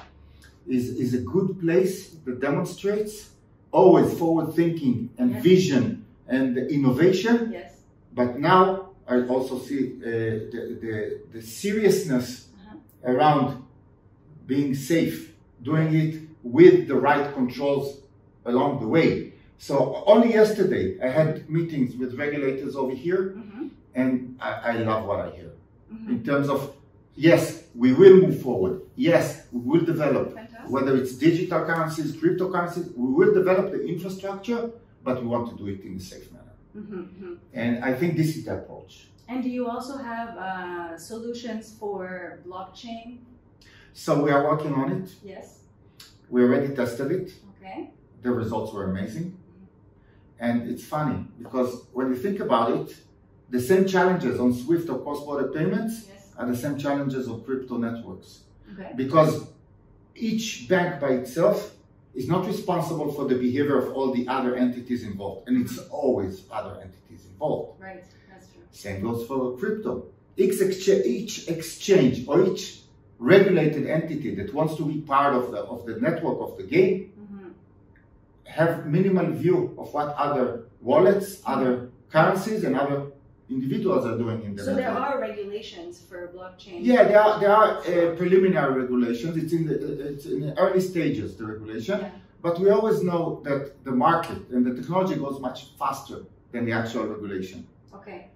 is, 0.76 0.84
is 1.04 1.14
a 1.14 1.22
good 1.34 1.58
place 1.60 2.10
that 2.24 2.40
demonstrates 2.40 3.30
always 3.72 4.12
forward 4.18 4.54
thinking 4.54 5.10
and 5.18 5.30
Yes. 5.32 5.42
vision 5.42 5.84
and 6.28 6.56
innovation. 6.58 7.36
yes. 7.52 7.70
But 8.14 8.38
now 8.38 8.90
I 9.08 9.16
also 9.26 9.58
see 9.58 9.80
uh, 9.96 10.06
the, 10.52 10.60
the, 10.82 10.94
the 11.34 11.42
seriousness 11.42 12.28
Uh-huh. 12.54 13.12
around 13.12 13.46
being 14.46 14.74
safe, 14.74 15.34
doing 15.62 15.94
it 15.94 16.14
with 16.42 16.88
the 16.88 16.94
right 17.08 17.32
controls 17.34 17.86
along 18.44 18.80
the 18.80 18.88
way. 18.96 19.32
So 19.58 20.02
only 20.06 20.30
yesterday 20.40 20.98
I 21.00 21.08
had 21.08 21.48
meetings 21.48 21.90
with 22.00 22.10
regulators 22.24 22.74
over 22.76 22.94
here 22.94 23.22
hmm 23.38 23.68
and 23.94 24.12
I, 24.40 24.50
I 24.70 24.72
love 24.88 25.04
what 25.06 25.20
I 25.26 25.30
hear 25.36 25.51
hmm 25.92 26.10
in 26.12 26.24
terms 26.24 26.48
of 26.48 26.74
yes, 27.14 27.64
we 27.74 27.92
will 27.92 28.16
move 28.24 28.42
forward. 28.42 28.82
Yes, 28.96 29.46
we 29.52 29.60
will 29.60 29.84
develop. 29.84 30.34
Fantastic. 30.34 30.70
whether 30.70 30.96
it's 30.96 31.12
digital 31.14 31.64
currencies, 31.64 32.12
cryptocurrencies, 32.16 32.86
we 32.96 33.12
will 33.12 33.34
develop 33.34 33.72
the 33.72 33.84
infrastructure, 33.84 34.70
but 35.02 35.20
we 35.20 35.26
want 35.28 35.50
to 35.50 35.56
do 35.56 35.68
it 35.68 35.80
in 35.84 35.96
a 35.96 36.00
safe 36.00 36.30
manner. 36.32 36.54
Mm-hmm. 36.76 37.34
And 37.52 37.84
I 37.84 37.94
think 37.94 38.16
this 38.16 38.36
is 38.36 38.44
the 38.44 38.54
approach. 38.58 39.08
And 39.28 39.42
do 39.42 39.48
you 39.48 39.68
also 39.68 39.96
have 39.98 40.30
uh, 40.36 40.98
solutions 40.98 41.74
for 41.78 42.40
blockchain? 42.46 43.18
So 43.92 44.22
we 44.22 44.30
are 44.30 44.44
working 44.44 44.72
on 44.72 44.92
it. 44.92 45.10
Yes. 45.22 45.60
We 46.28 46.42
already 46.42 46.74
tested 46.74 47.10
it. 47.12 47.32
Okay. 47.56 47.90
The 48.22 48.30
results 48.30 48.72
were 48.72 48.84
amazing. 48.90 49.36
And 50.38 50.68
it's 50.70 50.84
funny 50.84 51.26
because 51.38 51.86
when 51.92 52.08
you 52.08 52.16
think 52.16 52.40
about 52.40 52.70
it, 52.72 52.96
the 53.52 53.60
same 53.60 53.84
challenges 53.94 54.34
on 54.40 54.50
SWIFT 54.62 54.86
or 54.92 54.98
cross-border 55.04 55.48
payments 55.58 55.94
Yes. 56.08 56.32
are 56.38 56.46
the 56.52 56.56
same 56.64 56.76
challenges 56.84 57.24
of 57.28 57.44
crypto 57.46 57.74
networks. 57.86 58.30
Okay. 58.72 58.90
Because 59.02 59.32
each 60.28 60.66
bank 60.68 61.00
by 61.04 61.10
itself 61.22 61.58
is 62.14 62.26
not 62.28 62.46
responsible 62.46 63.08
for 63.16 63.24
the 63.30 63.34
behavior 63.46 63.76
of 63.82 63.86
all 63.94 64.08
the 64.18 64.24
other 64.36 64.52
entities 64.56 65.02
involved. 65.04 65.48
And 65.48 65.54
it's 65.62 65.78
always 66.00 66.42
other 66.50 66.74
entities 66.86 67.22
involved. 67.32 67.80
Right. 67.80 68.04
That's 68.30 68.46
true. 68.52 68.62
Same 68.70 68.98
goes 69.02 69.26
for 69.26 69.56
crypto. 69.58 69.92
Each, 70.36 70.56
excha- 70.66 71.04
each 71.04 71.48
exchange 71.48 72.26
or 72.26 72.36
each 72.48 72.80
regulated 73.18 73.86
entity 73.86 74.34
that 74.36 74.52
wants 74.54 74.74
to 74.76 74.84
be 74.84 75.00
part 75.02 75.34
of 75.34 75.50
the, 75.52 75.58
of 75.58 75.84
the 75.86 75.96
network 76.00 76.38
of 76.40 76.56
the 76.56 76.64
game 76.64 76.96
Mm-hmm. 77.22 77.48
have 78.44 78.86
minimal 78.86 79.26
view 79.44 79.74
of 79.78 79.92
what 79.94 80.08
other 80.16 80.64
wallets, 80.80 81.40
other 81.46 81.90
currencies, 82.10 82.64
and 82.64 82.74
other 82.76 83.11
individuals 83.56 84.06
are 84.06 84.16
doing 84.16 84.42
in 84.42 84.56
the 84.56 84.62
So 84.64 84.74
there 84.74 84.90
are 84.90 85.20
regulations 85.20 86.00
for 86.08 86.18
blockchain. 86.36 86.78
Yeah, 86.80 87.04
there 87.04 87.20
are, 87.20 87.40
there 87.40 87.54
are 87.60 87.70
uh, 87.78 88.14
preliminary 88.16 88.72
regulations. 88.82 89.36
It's 89.42 89.52
in 89.52 89.66
the 89.66 89.76
it's 90.12 90.26
in 90.26 90.40
the 90.40 90.58
early 90.58 90.80
stages 90.80 91.36
the 91.36 91.46
regulation, 91.46 91.98
Yeah. 92.00 92.10
but 92.46 92.54
we 92.60 92.70
always 92.70 93.02
know 93.02 93.40
that 93.44 93.84
the 93.84 93.92
market 94.06 94.40
and 94.50 94.64
the 94.66 94.74
technology 94.74 95.16
goes 95.24 95.40
much 95.40 95.58
faster 95.78 96.18
than 96.52 96.64
the 96.68 96.72
actual 96.72 97.04
regulation. 97.06 97.66
Okay. 97.94 98.28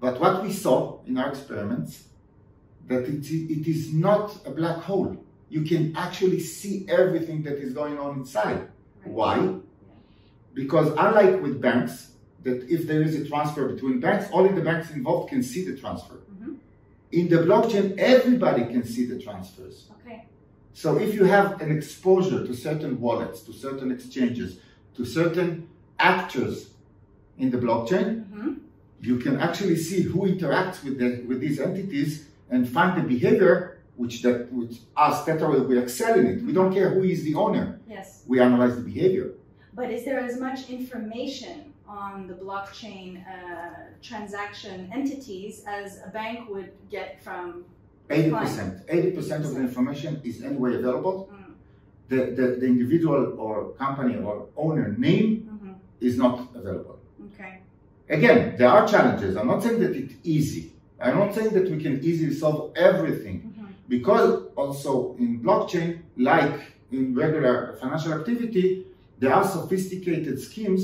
But 0.00 0.20
what 0.20 0.42
we 0.42 0.52
saw 0.52 1.00
in 1.06 1.14
our 1.18 1.28
experiments 1.28 1.92
that 2.88 3.02
it, 3.04 3.24
it 3.30 3.64
is 3.74 3.92
not 3.92 4.26
a 4.46 4.50
black 4.50 4.78
hole. 4.88 5.16
You 5.48 5.62
can 5.62 5.94
actually 5.96 6.40
see 6.40 6.86
everything 6.88 7.42
that 7.44 7.56
is 7.58 7.72
going 7.72 7.98
on 7.98 8.10
inside. 8.20 8.60
Right. 9.04 9.14
Why? 9.18 9.54
Because 10.54 10.88
unlike 11.04 11.40
with 11.42 11.60
banks, 11.60 12.11
that 12.44 12.62
if 12.68 12.86
there 12.86 13.02
is 13.02 13.14
a 13.20 13.24
transfer 13.28 13.68
between 13.68 14.00
banks, 14.00 14.26
only 14.32 14.52
the 14.52 14.60
banks 14.60 14.90
involved 14.90 15.30
can 15.30 15.42
see 15.42 15.64
the 15.64 15.76
transfer. 15.76 16.16
Mhm. 16.32 16.56
In 17.12 17.28
the 17.28 17.36
blockchain, 17.38 17.96
everybody 17.98 18.64
can 18.64 18.84
see 18.84 19.04
the 19.06 19.18
transfers. 19.18 19.88
Okay. 20.00 20.26
So 20.74 20.98
if 20.98 21.14
you 21.14 21.24
have 21.24 21.60
an 21.60 21.70
exposure 21.70 22.46
to 22.46 22.54
certain 22.54 23.00
wallets, 23.00 23.42
to 23.42 23.52
certain 23.52 23.90
exchanges, 23.92 24.58
to 24.96 25.04
certain 25.04 25.68
actors 25.98 26.70
in 27.38 27.50
the 27.50 27.58
blockchain, 27.58 28.24
Mm-hmm. 28.24 28.52
you 29.00 29.18
can 29.18 29.36
actually 29.38 29.76
see 29.76 30.02
who 30.02 30.20
interacts 30.32 30.82
with 30.84 30.98
the, 30.98 31.22
with 31.28 31.40
these 31.40 31.58
entities 31.60 32.26
and 32.50 32.68
find 32.68 32.90
the 33.02 33.06
behavior 33.06 33.78
which 33.96 34.22
that 34.22 34.50
which 34.52 34.80
us 34.96 35.24
Thetaray 35.26 35.66
we 35.68 35.78
excel 35.78 36.18
in 36.18 36.26
it. 36.26 36.42
We 36.42 36.52
don't 36.52 36.72
care 36.72 36.88
who 36.90 37.02
is 37.02 37.22
the 37.24 37.34
owner. 37.34 37.78
Yes. 37.88 38.22
We 38.26 38.40
analyze 38.40 38.74
the 38.76 38.80
behavior. 38.82 39.32
But 39.74 39.90
is 39.90 40.04
there 40.04 40.18
as 40.20 40.38
much 40.40 40.70
information 40.70 41.71
on 41.92 42.26
the 42.26 42.34
blockchain 42.34 43.22
uh, 43.26 43.74
transaction 44.02 44.90
entities 44.92 45.62
as 45.66 46.00
a 46.06 46.08
bank 46.08 46.48
would 46.48 46.72
get 46.90 47.22
from? 47.22 47.64
Eighty 48.10 48.30
percent. 48.30 48.82
Eighty 48.88 49.10
percent 49.12 49.44
of 49.44 49.54
the 49.54 49.60
information 49.60 50.20
is 50.24 50.42
anyway 50.42 50.74
available. 50.80 51.16
Mm, 51.32 51.38
The, 52.12 52.20
the, 52.38 52.46
the 52.60 52.66
individual 52.74 53.22
or 53.44 53.54
company 53.84 54.16
or 54.28 54.34
owner 54.64 54.88
name 55.06 55.28
mhm. 55.48 55.74
is 56.08 56.14
not 56.24 56.36
available. 56.60 56.98
Okay. 57.28 57.52
Again, 58.18 58.38
there 58.58 58.68
are 58.76 58.84
challenges. 58.94 59.36
I'm 59.38 59.46
not 59.54 59.62
saying 59.64 59.80
that 59.84 59.92
it's 60.00 60.14
easy. 60.36 60.64
I'm 61.00 61.16
not 61.22 61.30
saying 61.36 61.52
that 61.56 61.66
we 61.72 61.78
can 61.84 61.94
easily 62.08 62.34
solve 62.42 62.60
everything. 62.88 63.36
Mhm. 63.40 63.68
Because 63.88 64.28
also 64.60 64.92
in 65.24 65.28
blockchain, 65.46 65.88
like 66.30 66.56
in 66.96 67.14
regular 67.22 67.54
financial 67.80 68.12
activity, 68.18 68.66
there 69.20 69.32
are 69.38 69.46
sophisticated 69.56 70.36
schemes 70.48 70.82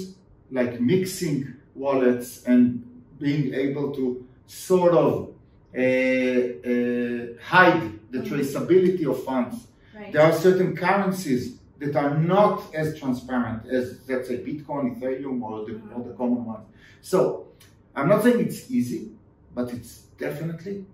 like 0.51 0.81
mixing 0.81 1.55
wallets 1.75 2.45
and 2.45 2.83
being 3.19 3.55
able 3.55 3.93
to 3.95 4.27
sort 4.47 4.95
of 4.95 5.35
uh, 5.77 5.81
uh, 5.81 7.27
hide 7.43 7.83
the 8.11 8.19
Mhm. 8.21 8.29
traceability 8.31 9.05
of 9.07 9.23
funds. 9.23 9.67
Right. 9.95 10.13
There 10.13 10.23
are 10.23 10.33
certain 10.33 10.75
currencies 10.75 11.59
that 11.79 11.95
are 11.95 12.17
not 12.19 12.75
as 12.75 12.99
transparent 12.99 13.67
as, 13.67 14.01
let's 14.09 14.29
say, 14.29 14.39
Bitcoin, 14.39 14.99
Ethereum, 14.99 15.43
or 15.43 15.67
the, 15.67 15.75
or 15.95 16.03
the 16.09 16.15
common 16.15 16.45
ones. 16.45 16.67
So, 17.03 17.49
I'm 17.95 18.09
not 18.09 18.23
saying 18.23 18.41
it's 18.41 18.71
easy, 18.71 19.13
but 19.55 19.73
it's 19.75 19.93
definitely 20.19 20.87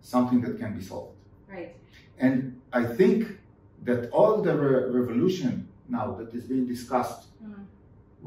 something 0.00 0.40
that 0.40 0.58
can 0.58 0.76
be 0.78 0.82
solved. 0.82 1.14
Right. 1.48 1.76
And 2.18 2.60
I 2.72 2.84
think 2.86 3.38
that 3.84 4.10
all 4.10 4.40
the 4.42 4.54
re- 4.56 4.90
revolution 4.98 5.68
now 5.88 6.14
that 6.18 6.32
is 6.34 6.44
being 6.44 6.66
discussed 6.66 7.26
Mhm. 7.44 7.64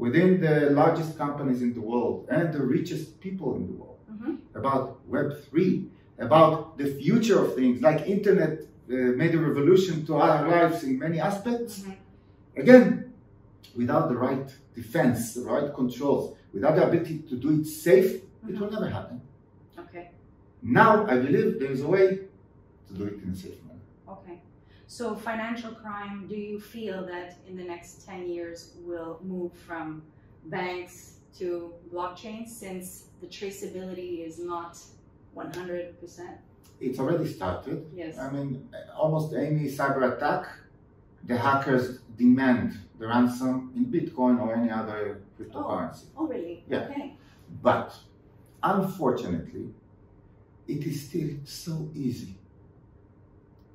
Within 0.04 0.40
the 0.40 0.56
largest 0.80 1.12
companies 1.18 1.60
in 1.66 1.72
the 1.78 1.84
world 1.92 2.26
and 2.36 2.44
the 2.56 2.62
richest 2.76 3.20
people 3.20 3.50
in 3.58 3.66
the 3.70 3.76
world 3.80 3.98
Mhm. 4.12 4.32
about 4.60 4.84
Web3, 5.12 5.66
about 6.26 6.78
the 6.80 6.86
future 7.02 7.38
of 7.44 7.48
things, 7.58 7.76
like 7.88 7.98
internet 8.16 8.52
uh, 8.60 8.94
made 9.22 9.32
a 9.38 9.42
revolution 9.48 9.96
to 10.08 10.12
our 10.24 10.38
lives 10.54 10.78
in 10.88 10.92
many 10.98 11.18
aspects. 11.30 11.72
Mhm. 11.82 11.94
Again, 12.62 12.86
without 13.80 14.04
the 14.12 14.16
right 14.26 14.48
defense, 14.80 15.20
the 15.38 15.44
right 15.54 15.68
controls, 15.80 16.24
without 16.54 16.74
the 16.78 16.84
ability 16.88 17.16
to 17.30 17.34
do 17.44 17.48
it 17.58 17.64
safe, 17.66 18.08
it 18.48 18.54
will 18.58 18.70
never 18.76 18.88
happen. 18.98 19.16
Okay. 19.82 20.04
Now, 20.80 20.92
I 21.12 21.16
believe 21.26 21.48
there 21.60 21.72
is 21.76 21.82
a 21.88 21.90
way 21.96 22.06
to 22.86 22.92
do 22.98 23.04
it 23.10 23.16
in 23.22 23.28
a 23.30 23.36
safe 23.44 23.58
manner. 23.66 23.84
Okay. 24.14 24.36
So 24.90 25.14
financial 25.14 25.70
crime, 25.70 26.26
do 26.26 26.34
you 26.34 26.58
feel 26.58 27.06
that 27.06 27.36
in 27.46 27.56
the 27.56 27.62
next 27.62 28.04
10 28.04 28.28
years 28.28 28.72
will 28.80 29.20
move 29.22 29.52
from 29.52 30.02
banks 30.46 31.18
to 31.38 31.72
blockchain 31.94 32.48
since 32.48 33.04
the 33.20 33.28
traceability 33.28 34.26
is 34.26 34.40
not 34.40 34.76
100%? 35.36 35.94
It's 36.80 36.98
already 36.98 37.32
started. 37.32 37.86
Yes. 37.94 38.18
I 38.18 38.32
mean, 38.32 38.68
almost 38.98 39.32
any 39.32 39.66
cyber 39.70 40.16
attack, 40.16 40.48
the 41.22 41.38
hackers 41.38 42.00
demand 42.18 42.76
the 42.98 43.06
ransom 43.06 43.72
in 43.76 43.84
Bitcoin 43.86 44.40
or 44.40 44.56
any 44.56 44.70
other 44.70 45.22
cryptocurrency. 45.38 46.06
Oh, 46.16 46.24
oh 46.24 46.26
really? 46.26 46.64
Yeah. 46.68 46.88
Okay. 46.90 47.14
But 47.62 47.94
unfortunately, 48.60 49.68
it 50.66 50.82
is 50.84 51.02
still 51.02 51.30
so 51.44 51.88
easy 51.94 52.39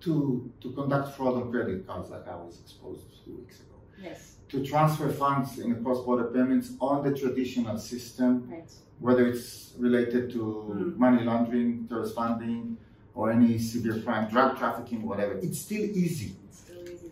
to, 0.06 0.52
to 0.62 0.72
conduct 0.74 1.16
fraud 1.18 1.36
on 1.42 1.52
credit 1.52 1.86
cards, 1.88 2.10
like 2.12 2.28
I 2.28 2.36
was 2.36 2.60
exposed 2.64 3.06
two 3.26 3.36
weeks 3.38 3.60
ago, 3.60 3.76
Yes. 4.02 4.36
to 4.50 4.64
transfer 4.64 5.10
funds 5.12 5.58
in 5.60 5.84
cross 5.84 6.02
border 6.06 6.26
payments 6.26 6.72
on 6.80 7.04
the 7.06 7.14
traditional 7.22 7.78
system, 7.78 8.48
Right. 8.50 8.72
whether 9.00 9.26
it's 9.32 9.74
related 9.80 10.24
to 10.36 10.42
Mm. 10.42 10.98
money 10.98 11.24
laundering, 11.30 11.88
terrorist 11.88 12.16
funding, 12.16 12.78
or 13.16 13.32
any 13.32 13.58
severe 13.58 13.98
crime, 14.06 14.30
drug 14.30 14.58
trafficking, 14.58 15.02
whatever. 15.10 15.34
It's 15.46 15.60
still 15.68 15.84
easy. 16.04 16.36
It's 16.48 16.60
still 16.66 16.82
easy. 16.94 17.12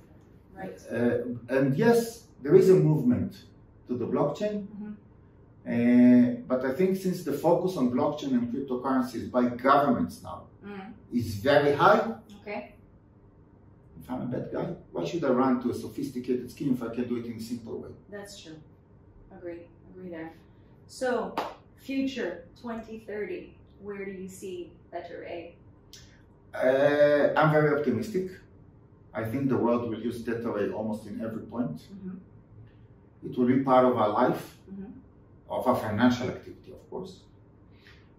Right. 0.59 0.77
Uh, 0.91 1.55
and 1.55 1.75
yes, 1.75 2.27
there 2.43 2.55
is 2.55 2.69
a 2.69 2.75
movement 2.89 3.31
to 3.87 3.93
the 3.97 4.05
blockchain. 4.05 4.55
Mhm. 4.67 4.93
Uh, 5.65 6.41
but 6.47 6.65
I 6.65 6.73
think 6.73 6.97
since 6.97 7.23
the 7.23 7.31
focus 7.33 7.77
on 7.77 7.89
blockchain 7.91 8.31
and 8.37 8.53
cryptocurrencies 8.53 9.31
by 9.31 9.43
governments 9.67 10.21
now 10.21 10.43
Mm. 10.65 10.91
is 11.11 11.35
very 11.35 11.71
high, 11.73 12.15
Okay. 12.41 12.72
If 14.03 14.11
I'm 14.11 14.21
a 14.23 14.25
bad 14.25 14.49
guy, 14.51 14.65
why 14.91 15.05
should 15.05 15.23
I 15.23 15.29
run 15.29 15.61
to 15.63 15.71
a 15.71 15.73
sophisticated 15.73 16.51
scheme 16.51 16.73
if 16.73 16.83
I 16.83 16.93
can 16.93 17.07
do 17.07 17.15
it 17.17 17.25
in 17.25 17.37
a 17.37 17.39
simple 17.39 17.79
way? 17.79 17.89
That's 18.09 18.41
true. 18.41 18.57
Agree. 19.31 19.61
Agree 19.89 20.09
there. 20.09 20.33
So, 20.87 21.33
future 21.77 22.43
2030, 22.61 23.55
where 23.81 24.03
do 24.03 24.11
you 24.11 24.27
see 24.27 24.73
Thetaray? 24.91 25.53
Uh, 26.53 27.33
I'm 27.39 27.51
very 27.51 27.79
optimistic. 27.79 28.31
I 29.13 29.23
think 29.23 29.47
the 29.47 29.55
world 29.57 29.89
will 29.89 29.99
use 30.01 30.21
Thetaray 30.23 30.73
almost 30.73 31.07
in 31.07 31.21
every 31.21 31.43
point. 31.43 31.77
Mhm. 31.77 32.17
It 33.25 33.37
will 33.37 33.47
be 33.47 33.59
part 33.63 33.85
of 33.85 33.95
our 33.95 34.09
life, 34.09 34.57
Mhm. 34.69 34.91
of 35.49 35.65
our 35.65 35.75
financial 35.77 36.27
activity, 36.27 36.71
of 36.71 36.89
course. 36.89 37.21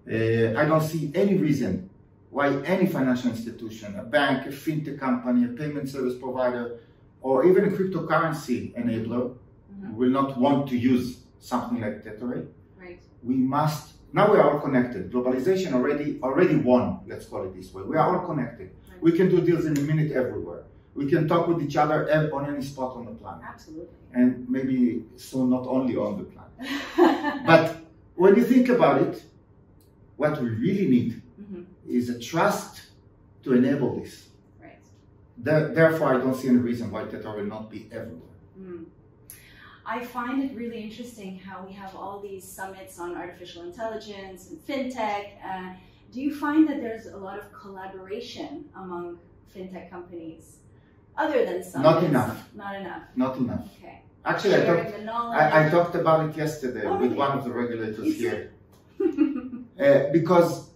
Uh, 0.09 0.61
I 0.61 0.65
don't 0.65 0.83
see 0.93 1.11
any 1.15 1.37
reason 1.37 1.91
why 2.35 2.47
any 2.75 2.87
financial 2.97 3.31
institution, 3.37 3.89
a 3.97 4.05
bank, 4.17 4.39
a 4.47 4.53
fintech 4.65 4.99
company, 5.07 5.41
a 5.45 5.53
payment 5.61 5.87
service 5.89 6.17
provider, 6.25 6.65
or 7.27 7.35
even 7.49 7.63
a 7.71 7.73
cryptocurrency 7.77 8.59
enabler 8.81 9.25
Mhm. 9.33 9.95
will 9.99 10.11
not 10.19 10.29
want 10.45 10.61
to 10.71 10.77
use 10.93 11.07
something 11.51 11.79
like 11.85 11.97
Thetaray. 12.05 12.43
Right. 12.81 13.01
We 13.29 13.37
must 13.55 13.85
now 14.19 14.25
we 14.33 14.37
are 14.41 14.47
all 14.51 14.61
connected. 14.67 15.01
Globalization 15.13 15.71
already 15.79 16.07
already 16.27 16.57
won, 16.71 16.85
let's 17.11 17.27
call 17.31 17.43
it 17.49 17.53
this 17.59 17.69
way. 17.75 17.83
We 17.93 17.97
are 18.01 18.07
all 18.13 18.25
connected. 18.31 18.69
We 19.07 19.11
can 19.19 19.27
do 19.35 19.39
deals 19.49 19.65
in 19.71 19.75
a 19.83 19.85
minute 19.93 20.11
everywhere. 20.23 20.63
we 21.03 21.07
can 21.15 21.23
talk 21.33 21.45
with 21.51 21.61
each 21.67 21.77
other 21.83 21.99
on 22.37 22.43
any 22.53 22.63
spot 22.71 22.91
on 22.99 23.05
the 23.09 23.15
planet, 23.21 23.43
Absolutely. 23.53 23.89
and 24.19 24.29
maybe 24.57 24.79
soon 25.29 25.47
not 25.57 25.65
only 25.77 25.95
on 26.07 26.13
the 26.21 26.27
planet. 26.33 26.55
But 27.51 27.65
when 28.23 28.33
you 28.39 28.45
think 28.53 28.67
about 28.77 28.97
it, 29.07 29.15
what 30.23 30.35
we 30.43 30.49
really 30.67 30.87
need. 30.97 31.11
Is 31.89 32.09
a 32.09 32.19
trust 32.19 32.83
to 33.43 33.53
enable 33.53 33.97
this. 34.01 34.29
Right. 34.63 34.79
There- 35.37 35.75
Therefore, 35.75 36.15
I 36.15 36.19
don't 36.19 36.35
see 36.35 36.49
any 36.49 36.59
reason 36.59 36.91
why 36.91 37.03
Thetaray 37.05 37.37
will 37.37 37.45
not 37.47 37.71
be 37.71 37.89
everywhere. 37.93 38.37
Mm. 38.59 38.85
I 39.87 40.03
find 40.03 40.43
it 40.43 40.57
really 40.57 40.81
interesting 40.83 41.39
how 41.39 41.63
we 41.67 41.73
have 41.75 41.95
all 41.95 42.19
these 42.21 42.43
summits 42.43 42.99
on 42.99 43.15
artificial 43.17 43.63
intelligence 43.65 44.49
and 44.49 44.59
fintech. 44.67 45.25
Uh, 45.45 45.75
do 46.11 46.23
you 46.23 46.35
find 46.35 46.67
that 46.69 46.81
there's 46.81 47.07
a 47.07 47.17
lot 47.19 47.39
of 47.39 47.53
collaboration 47.53 48.65
among 48.77 49.19
fintech 49.55 49.91
companies, 49.91 50.57
other 51.19 51.45
than 51.45 51.63
summits? 51.63 51.75
Not 51.91 52.05
enough. 52.05 52.49
Not 52.55 52.75
enough. 52.81 53.03
Not 53.15 53.37
enough. 53.37 53.69
Okay. 53.79 54.01
Actually, 54.25 54.55
I 54.55 54.65
talked. 54.65 54.95
I, 55.11 55.67
I 55.67 55.69
talked 55.69 55.95
about 55.97 56.31
it 56.31 56.37
yesterday 56.37 56.85
Oh, 56.87 56.93
with 56.95 57.03
really? 57.13 57.17
one 57.17 57.37
of 57.37 57.45
the 57.45 57.53
regulators 57.53 58.17
here. 58.17 58.53
Uh, 59.79 60.05
because 60.13 60.71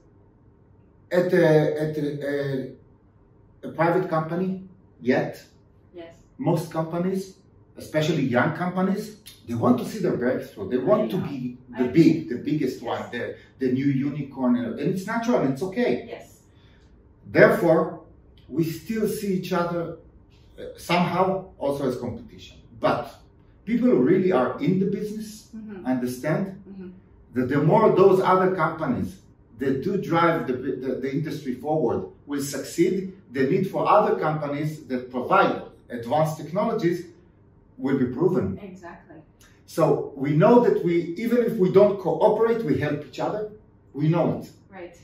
at 1.10 1.32
a, 1.32 1.80
at 1.82 1.96
a, 1.96 2.08
a, 3.64 3.68
a 3.68 3.72
private 3.72 4.08
company, 4.08 4.64
yet 5.00 5.42
yes. 5.94 6.14
most 6.38 6.70
companies, 6.70 7.36
especially 7.76 8.22
young 8.22 8.54
companies, 8.56 9.16
they 9.46 9.54
want 9.54 9.78
to 9.78 9.84
see 9.86 9.98
their 10.00 10.16
breakthrough. 10.16 10.68
They 10.68 10.78
want 10.78 11.10
to 11.10 11.16
be 11.18 11.58
I 11.74 11.82
the 11.84 11.88
big, 11.88 12.28
the 12.28 12.36
biggest 12.38 12.82
Yes. 12.82 13.00
one, 13.00 13.10
the, 13.12 13.36
the 13.58 13.72
new 13.72 13.86
unicorn, 13.86 14.56
and 14.56 14.78
it's 14.80 15.06
natural, 15.06 15.50
it's 15.50 15.62
okay. 15.62 16.04
Yes. 16.08 16.40
Therefore, 17.30 18.04
we 18.48 18.64
still 18.64 19.06
see 19.08 19.34
each 19.34 19.52
other 19.52 19.98
uh, 20.58 20.62
somehow 20.76 21.50
also 21.58 21.88
as 21.88 21.96
competition. 21.98 22.58
But 22.80 23.14
people 23.64 23.88
who 23.88 23.96
really 23.98 24.32
are 24.32 24.58
in 24.60 24.78
the 24.80 24.86
business 24.86 25.48
hmm 25.52 25.86
understand 25.86 26.44
Mhm. 26.68 26.90
that 27.34 27.48
the 27.48 27.58
more 27.70 27.94
those 27.94 28.20
other 28.20 28.54
companies 28.54 29.10
that 29.58 29.82
do 29.82 29.96
drive 29.98 30.46
the, 30.46 30.52
the, 30.52 30.94
the 31.02 31.10
industry 31.10 31.54
forward 31.54 32.06
will 32.26 32.42
succeed, 32.42 33.12
the 33.32 33.42
need 33.44 33.70
for 33.70 33.88
other 33.88 34.18
companies 34.18 34.86
that 34.86 35.10
provide 35.10 35.62
advanced 35.90 36.36
technologies 36.38 37.06
will 37.76 37.98
be 37.98 38.06
proven. 38.06 38.58
Exactly. 38.62 39.16
So 39.66 40.12
we 40.16 40.30
know 40.30 40.60
that 40.64 40.84
we, 40.84 41.14
even 41.24 41.38
if 41.38 41.54
we 41.56 41.70
don't 41.72 41.98
cooperate, 42.00 42.64
we 42.64 42.78
help 42.78 43.06
each 43.06 43.20
other. 43.20 43.50
We 43.92 44.08
know 44.08 44.40
it. 44.40 44.50
Right. 44.70 44.96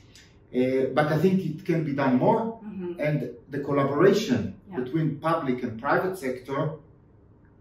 Uh, 0.55 0.87
but 0.93 1.07
I 1.11 1.17
think 1.17 1.45
it 1.45 1.65
can 1.65 1.83
be 1.83 1.93
done 1.93 2.17
more 2.17 2.59
hmm 2.63 2.93
and 2.99 3.17
the 3.49 3.59
collaboration 3.59 4.41
Yeah. 4.69 4.79
between 4.81 5.07
public 5.19 5.63
and 5.63 5.79
private 5.85 6.15
sector 6.17 6.61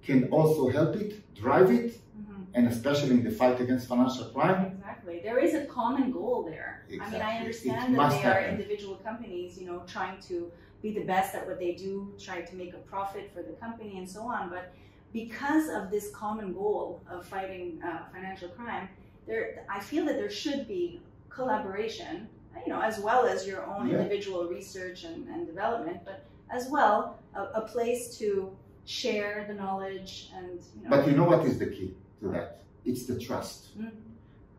can 0.06 0.20
also 0.30 0.68
help 0.68 0.92
it, 0.96 1.10
drive 1.34 1.70
it, 1.70 1.88
hmm 2.16 2.33
and 2.54 2.68
especially 2.68 3.10
in 3.10 3.24
the 3.24 3.30
fight 3.30 3.60
against 3.60 3.88
financial 3.88 4.26
crime. 4.26 4.66
Exactly. 4.66 5.20
There 5.22 5.38
is 5.38 5.54
a 5.54 5.64
common 5.66 6.12
goal 6.12 6.44
there. 6.44 6.84
I 6.86 6.90
mean, 6.90 7.00
Exactly. 7.02 7.20
I 7.20 7.34
It 7.36 7.40
understand 7.40 7.94
that 7.94 7.98
must 7.98 8.22
they 8.22 8.28
are 8.28 8.44
individual 8.48 8.96
companies, 8.96 9.58
you 9.58 9.66
know, 9.66 9.82
trying 9.86 10.20
to 10.22 10.50
be 10.80 10.92
the 10.92 11.04
best 11.04 11.34
at 11.34 11.46
what 11.46 11.58
they 11.58 11.72
do, 11.72 12.12
trying 12.18 12.46
to 12.46 12.54
make 12.54 12.72
a 12.74 12.78
profit 12.78 13.30
for 13.34 13.42
the 13.42 13.54
company 13.54 13.98
and 13.98 14.08
so 14.08 14.22
on. 14.22 14.50
But 14.50 14.72
because 15.12 15.68
of 15.68 15.90
this 15.90 16.10
common 16.14 16.52
goal 16.52 17.02
of 17.10 17.26
fighting 17.26 17.80
uh, 17.82 18.04
financial 18.12 18.48
crime, 18.50 18.88
there, 19.26 19.64
I 19.68 19.80
feel 19.80 20.04
that 20.06 20.16
there 20.16 20.30
should 20.30 20.68
be 20.68 21.00
collaboration, 21.30 22.28
you 22.64 22.72
know, 22.72 22.80
as 22.80 23.00
well 23.00 23.26
as 23.26 23.46
your 23.46 23.66
own 23.66 23.88
Yeah. 23.88 23.98
individual 23.98 24.44
research 24.46 25.02
and, 25.04 25.26
and 25.28 25.46
development, 25.46 25.98
but 26.04 26.24
as 26.50 26.68
well 26.68 27.18
a, 27.34 27.42
a 27.60 27.62
place 27.62 28.16
to 28.18 28.56
share 28.84 29.44
the 29.48 29.54
knowledge 29.54 30.28
and, 30.36 30.60
you 30.76 30.82
know. 30.82 30.90
But 30.90 31.08
you 31.08 31.14
know 31.16 31.24
what 31.24 31.44
is 31.46 31.58
the 31.58 31.66
key 31.66 31.94
to 32.20 32.28
that? 32.28 32.62
It's 32.84 33.06
the 33.06 33.18
trust. 33.18 33.78
Mm. 33.78 33.90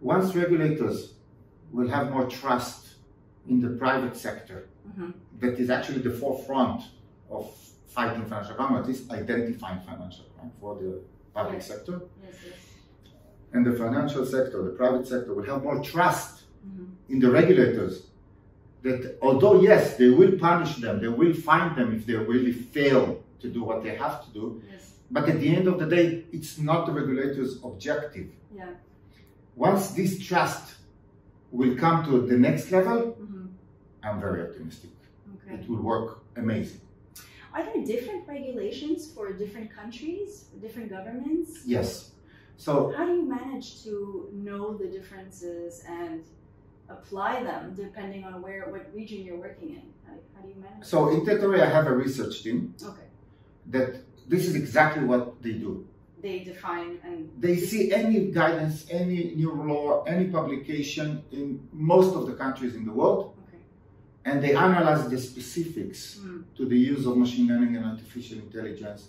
Once 0.02 0.36
regulators 0.36 1.14
will 1.72 1.88
have 1.88 2.12
more 2.12 2.28
trust 2.28 2.96
in 3.48 3.62
the 3.62 3.70
private 3.70 4.16
sector, 4.16 4.68
Mhm. 4.88 5.14
that 5.40 5.60
is 5.60 5.70
actually 5.70 6.00
the 6.02 6.12
forefront 6.12 6.82
of 7.30 7.52
fighting 7.88 8.26
financial 8.26 8.56
crime, 8.56 8.76
at 8.76 8.88
least 8.88 9.12
identifying 9.12 9.80
financial 9.82 10.26
crime 10.36 10.52
for 10.60 10.76
the 10.76 11.00
public 11.34 11.56
Yes. 11.56 11.68
sector, 11.68 12.02
Yes, 12.24 12.36
yes. 12.46 12.54
and 13.54 13.66
the 13.66 13.74
financial 13.74 14.26
sector, 14.26 14.64
the 14.64 14.72
private 14.72 15.08
sector, 15.08 15.34
will 15.34 15.44
have 15.46 15.64
more 15.64 15.80
trust 15.82 16.44
Mhm. 16.68 16.88
in 17.10 17.20
the 17.20 17.30
regulators 17.32 18.08
that 18.84 19.18
although 19.22 19.62
yes 19.62 19.98
they 19.98 20.10
will 20.10 20.38
punish 20.38 20.76
them 20.78 21.00
they 21.02 21.08
will 21.08 21.34
find 21.34 21.76
them 21.76 21.94
if 21.96 22.06
they 22.06 22.16
really 22.16 22.52
fail 22.52 23.24
to 23.40 23.48
do 23.50 23.64
what 23.64 23.82
they 23.84 23.96
have 23.96 24.24
to 24.26 24.30
do 24.40 24.62
Yes. 24.72 24.95
But 25.12 25.30
at 25.30 25.40
the 25.40 25.56
end 25.56 25.68
of 25.68 25.80
the 25.80 25.86
day 25.86 26.26
it's 26.32 26.58
not 26.60 26.86
the 26.88 26.92
regulator's 26.92 27.64
objective 27.64 28.28
Yeah. 28.56 28.70
once 29.56 29.92
this 29.92 30.20
trust 30.28 30.76
will 31.52 31.76
come 31.78 32.04
to 32.06 32.14
the 32.32 32.38
next 32.48 32.72
level 32.72 33.00
Mhm. 33.22 33.48
i'm 34.04 34.20
very 34.20 34.42
optimistic 34.48 34.92
Okay. 35.36 35.56
it 35.62 35.70
will 35.70 35.84
work 35.94 36.08
amazing 36.44 36.82
Are 37.54 37.64
there 37.64 37.82
different 37.94 38.28
regulations 38.28 39.00
for 39.14 39.32
different 39.32 39.70
countries, 39.80 40.30
different 40.66 40.90
governments? 40.90 41.50
yes 41.76 41.88
so 42.66 42.74
How 42.98 43.06
do 43.10 43.14
you 43.20 43.26
manage 43.40 43.68
to 43.86 43.94
know 44.48 44.64
the 44.82 44.88
differences 44.98 45.72
and 46.02 46.22
apply 46.96 47.34
them 47.50 47.62
depending 47.84 48.24
on 48.30 48.34
where 48.46 48.62
what 48.74 48.84
region 49.00 49.20
you're 49.26 49.42
working 49.48 49.70
in? 49.80 49.86
How, 50.06 50.16
how 50.34 50.42
do 50.46 50.50
you 50.54 50.60
manage? 50.68 50.86
so 50.94 50.98
in 51.14 51.20
Thetaray, 51.26 51.62
i 51.62 51.70
have 51.78 51.88
a 51.94 51.96
research 52.06 52.36
team 52.44 52.58
okay, 52.92 53.08
that 53.76 53.90
this 54.28 54.48
is 54.48 54.56
exactly 54.56 55.04
what 55.04 55.42
they 55.44 55.54
do 55.54 55.86
they 56.26 56.40
define 56.40 56.98
and 57.04 57.30
they 57.40 57.56
see 57.56 57.94
any 57.94 58.32
guidance, 58.32 58.88
any 58.90 59.36
new 59.36 59.52
law, 59.52 60.04
any 60.06 60.26
publication 60.38 61.24
in 61.32 61.46
most 61.72 62.16
of 62.16 62.26
the 62.26 62.34
countries 62.34 62.74
in 62.74 62.84
the 62.84 62.92
world, 62.92 63.36
okay. 63.48 63.60
and 64.26 64.44
they 64.44 64.56
analyze 64.56 65.08
the 65.14 65.20
specifics 65.20 66.02
Mm. 66.18 66.44
to 66.58 66.64
the 66.66 66.80
use 66.94 67.04
of 67.06 67.14
machine 67.24 67.48
learning 67.52 67.76
and 67.78 67.86
artificial 67.86 68.40
intelligence, 68.40 69.02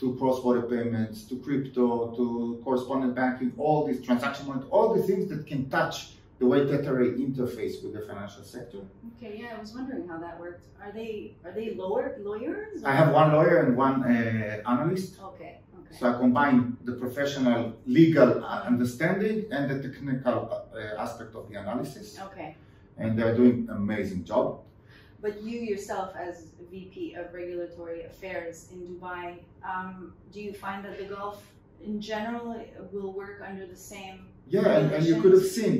to 0.00 0.14
cross-border 0.18 0.62
payments, 0.74 1.16
to 1.28 1.34
crypto, 1.46 1.86
to 2.18 2.24
correspondent 2.64 3.14
banking, 3.14 3.52
all 3.58 3.78
these 3.86 4.00
transaction 4.08 4.44
all 4.74 4.86
the 4.96 5.02
things 5.08 5.24
that 5.32 5.46
can 5.50 5.68
touch 5.76 5.96
the 6.42 6.48
way 6.52 6.60
Thetaray 6.70 7.10
interface 7.26 7.74
with 7.82 7.92
the 7.96 8.02
financial 8.10 8.42
sector. 8.42 8.80
Okay, 9.10 9.32
yeah, 9.40 9.56
I 9.56 9.60
was 9.60 9.72
wondering 9.78 10.08
how 10.08 10.18
that 10.18 10.34
worked. 10.44 10.66
Are 10.82 10.92
they 11.00 11.36
are 11.44 11.52
they 11.58 11.68
lower 11.82 12.04
lawyers? 12.28 12.82
I 12.92 12.94
have 13.00 13.10
one 13.20 13.28
lawyer 13.36 13.56
and 13.64 13.76
one 13.76 13.96
uh, 14.02 14.72
analyst, 14.74 15.10
Okay, 15.30 15.52
okay. 15.78 15.94
so 15.98 16.02
I 16.10 16.14
combine 16.24 16.58
the 16.88 16.94
professional 17.04 17.60
legal 17.86 18.30
uh, 18.44 18.70
understanding 18.72 19.36
and 19.54 19.62
the 19.70 19.78
technical 19.86 20.36
uh, 20.50 21.04
aspect 21.04 21.32
of 21.38 21.44
the 21.48 21.54
analysis. 21.64 22.06
Okay, 22.26 22.50
and 23.00 23.08
they're 23.16 23.36
doing 23.42 23.56
amazing 23.80 24.22
job. 24.32 24.48
but 25.26 25.34
you 25.48 25.56
yourself, 25.72 26.08
as 26.28 26.34
VP 26.72 27.14
of 27.20 27.24
Regulatory 27.40 28.00
Affairs 28.10 28.56
in 28.72 28.78
Dubai, 28.90 29.26
um, 29.72 30.12
do 30.32 30.38
you 30.46 30.52
find 30.64 30.80
that 30.86 30.94
the 31.00 31.08
Gulf 31.14 31.38
in 31.88 31.94
general 32.12 32.46
will 32.92 33.12
work 33.22 33.38
under 33.48 33.64
the 33.74 33.80
same? 33.92 34.16
Yeah, 34.54 34.78
and, 34.78 34.86
and 34.94 35.02
you 35.10 35.16
could 35.22 35.34
have 35.38 35.48
seen 35.58 35.74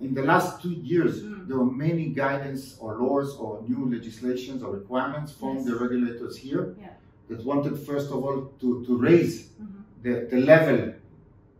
in 0.00 0.14
the 0.14 0.22
last 0.22 0.60
two 0.62 0.74
years 0.92 1.22
Mm. 1.22 1.48
there 1.48 1.58
were 1.58 1.72
many 1.86 2.06
guidance 2.24 2.76
or 2.80 2.96
laws 3.02 3.36
or 3.42 3.62
new 3.68 3.82
legislations 3.96 4.62
or 4.62 4.70
requirements 4.80 5.32
from 5.32 5.56
Yes. 5.56 5.66
the 5.66 5.74
regulators 5.84 6.36
here 6.36 6.74
Yeah. 6.80 6.88
that 7.28 7.44
wanted 7.44 7.74
first 7.90 8.08
of 8.10 8.18
all 8.24 8.38
to, 8.60 8.68
to 8.86 8.92
raise 9.08 9.34
Mhm. 9.48 9.66
the, 10.04 10.14
the 10.32 10.40
level 10.52 10.80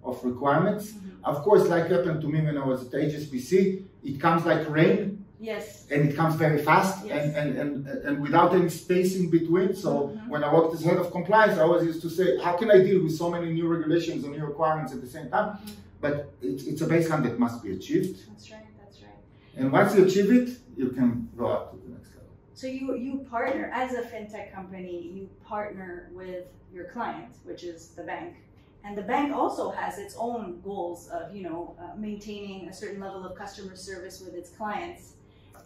of 0.04 0.14
requirements. 0.24 0.92
Mhm. 0.92 1.00
Of 1.30 1.36
course, 1.46 1.64
like 1.68 1.86
happened 1.96 2.20
to 2.24 2.28
me 2.28 2.40
when 2.48 2.56
I 2.58 2.66
was 2.72 2.78
at 2.86 2.92
HSBC, 2.94 3.82
it 4.04 4.20
comes 4.20 4.44
like 4.44 4.62
rain 4.70 5.24
Yes. 5.40 5.86
and 5.90 6.00
it 6.08 6.12
comes 6.14 6.34
very 6.36 6.58
fast 6.68 6.94
Yes. 7.06 7.10
and, 7.16 7.28
and, 7.40 7.48
and, 7.60 7.86
and 8.06 8.14
without 8.26 8.54
any 8.54 8.68
space 8.68 9.10
in 9.20 9.26
between. 9.30 9.74
So 9.74 9.90
Mhm. 9.92 10.28
when 10.32 10.42
I 10.44 10.48
worked 10.56 10.72
as 10.74 10.82
head 10.88 10.98
of 11.04 11.10
compliance, 11.10 11.54
I 11.58 11.62
always 11.62 11.84
used 11.92 12.02
to 12.02 12.10
say, 12.18 12.26
how 12.44 12.52
can 12.60 12.70
I 12.70 12.78
deal 12.88 13.02
with 13.02 13.14
so 13.22 13.26
many 13.30 13.48
new 13.58 13.66
regulations 13.76 14.24
and 14.24 14.32
new 14.36 14.44
requirements 14.52 14.92
at 14.94 15.00
the 15.00 15.10
same 15.16 15.28
time? 15.36 15.50
But 16.00 16.32
it's, 16.42 16.64
it's 16.64 16.82
a 16.82 16.86
baseline 16.86 17.22
that 17.24 17.38
must 17.38 17.62
be 17.62 17.72
achieved. 17.72 18.28
That's 18.28 18.50
right. 18.50 18.66
That's 18.80 19.00
right. 19.02 19.10
And 19.56 19.72
once 19.72 19.94
you 19.96 20.04
achieve 20.04 20.30
it, 20.30 20.58
you 20.76 20.90
can 20.90 21.28
go 21.36 21.46
up 21.46 21.72
to 21.72 21.78
the 21.78 21.94
next 21.94 22.10
level. 22.10 22.28
So 22.54 22.66
you 22.66 22.96
you 22.96 23.26
partner 23.30 23.70
as 23.72 23.94
a 23.94 24.02
fintech 24.02 24.52
company. 24.52 25.10
You 25.14 25.28
partner 25.44 26.10
with 26.12 26.44
your 26.72 26.84
client, 26.84 27.36
which 27.44 27.64
is 27.64 27.88
the 27.88 28.02
bank, 28.02 28.36
and 28.84 28.96
the 28.96 29.02
bank 29.02 29.34
also 29.34 29.70
has 29.70 29.98
its 29.98 30.14
own 30.18 30.60
goals 30.62 31.08
of 31.08 31.34
you 31.34 31.42
know 31.42 31.74
uh, 31.80 31.96
maintaining 31.96 32.68
a 32.68 32.72
certain 32.72 33.00
level 33.00 33.24
of 33.24 33.34
customer 33.34 33.76
service 33.76 34.20
with 34.20 34.34
its 34.34 34.50
clients. 34.50 35.14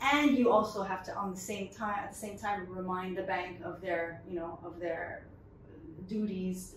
And 0.03 0.39
you 0.39 0.51
also 0.51 0.83
have 0.83 1.05
to, 1.05 1.15
on 1.15 1.31
the 1.31 1.41
same 1.41 1.69
time, 1.69 1.99
at 2.05 2.13
the 2.13 2.19
same 2.19 2.39
time, 2.39 2.67
remind 2.69 3.19
the 3.19 3.23
bank 3.23 3.59
of 3.63 3.83
their, 3.83 4.23
you 4.27 4.35
know, 4.35 4.59
of 4.65 4.81
their 4.81 5.27
duties 6.09 6.77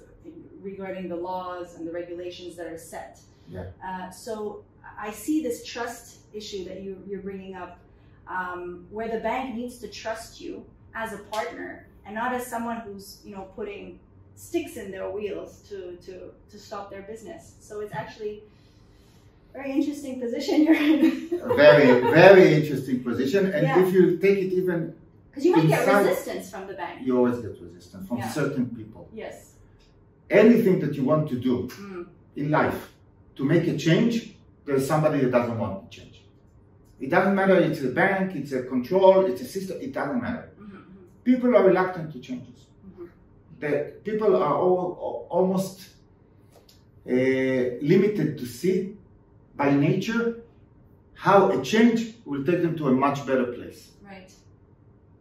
regarding 0.61 1.07
the 1.07 1.15
laws 1.15 1.75
and 1.75 1.87
the 1.87 1.91
regulations 1.91 2.55
that 2.57 2.67
are 2.67 2.77
set. 2.77 3.19
Yeah. 3.49 3.65
Uh, 3.85 4.09
so 4.09 4.63
I 4.99 5.11
see 5.11 5.43
this 5.43 5.63
trust 5.65 6.17
issue 6.33 6.63
that 6.65 6.81
you, 6.81 7.01
you're 7.07 7.21
bringing 7.21 7.55
up, 7.55 7.79
um, 8.27 8.85
where 8.89 9.09
the 9.09 9.19
bank 9.19 9.55
needs 9.55 9.77
to 9.79 9.87
trust 9.87 10.39
you 10.41 10.65
as 10.95 11.13
a 11.13 11.17
partner 11.31 11.87
and 12.05 12.15
not 12.15 12.33
as 12.33 12.45
someone 12.47 12.77
who's 12.77 13.19
you 13.25 13.35
know 13.35 13.47
putting 13.55 13.99
sticks 14.35 14.77
in 14.77 14.91
their 14.91 15.09
wheels 15.09 15.61
to 15.69 15.95
to 15.97 16.31
to 16.49 16.57
stop 16.59 16.89
their 16.89 17.01
business. 17.03 17.55
So 17.59 17.79
it's 17.81 17.93
actually 17.93 18.43
a 19.53 19.57
very 19.57 19.71
interesting 19.71 20.19
position 20.19 20.63
you're 20.63 20.75
in. 20.75 21.29
A 21.41 21.53
very, 21.55 22.01
very 22.01 22.53
interesting 22.53 23.03
position. 23.03 23.51
And 23.51 23.63
Yeah. 23.67 23.85
if 23.85 23.93
you 23.93 24.17
take 24.17 24.37
it 24.39 24.51
even, 24.53 24.95
Because 25.29 25.45
you 25.45 25.55
might 25.55 25.67
get 25.67 25.87
resistance 25.87 26.49
from 26.49 26.67
the 26.67 26.73
bank. 26.73 27.05
you 27.05 27.17
always 27.17 27.37
get 27.39 27.59
resistance 27.61 28.07
from 28.07 28.17
Yeah. 28.17 28.29
certain 28.29 28.65
people. 28.75 29.07
Yes. 29.13 29.53
Anything 30.29 30.79
that 30.79 30.95
you 30.95 31.03
want 31.03 31.29
to 31.29 31.35
do 31.35 31.67
Mm. 31.67 32.07
in 32.35 32.49
life 32.51 32.92
to 33.35 33.43
make 33.45 33.67
a 33.67 33.77
change, 33.77 34.35
there's 34.65 34.87
somebody 34.87 35.19
that 35.21 35.31
doesn't 35.31 35.57
want 35.57 35.91
to 35.91 35.97
change. 35.99 36.23
It 36.99 37.09
doesn't 37.09 37.35
matter, 37.35 37.55
it's 37.55 37.81
a 37.81 37.89
bank, 37.89 38.35
it's 38.35 38.51
a 38.53 38.63
control, 38.63 39.25
it's 39.25 39.41
a 39.41 39.45
system, 39.45 39.77
it 39.81 39.91
doesn't 39.93 40.21
matter. 40.21 40.51
Mhm, 40.59 40.81
People 41.23 41.55
are 41.57 41.63
reluctant 41.67 42.11
to 42.13 42.19
changes. 42.19 42.67
mhm, 42.87 43.09
The 43.59 43.93
people 44.03 44.35
are 44.35 44.55
all, 44.55 44.79
al- 45.07 45.27
almost 45.37 45.89
uh, 47.09 47.13
limited 47.81 48.37
to 48.37 48.45
see 48.45 48.97
by 49.55 49.69
nature 49.75 50.43
how 51.13 51.51
a 51.51 51.61
change 51.63 52.15
will 52.25 52.43
take 52.45 52.61
them 52.61 52.77
to 52.77 52.87
a 52.87 52.91
much 52.91 53.25
better 53.25 53.45
place. 53.45 53.91
Right. 54.03 54.31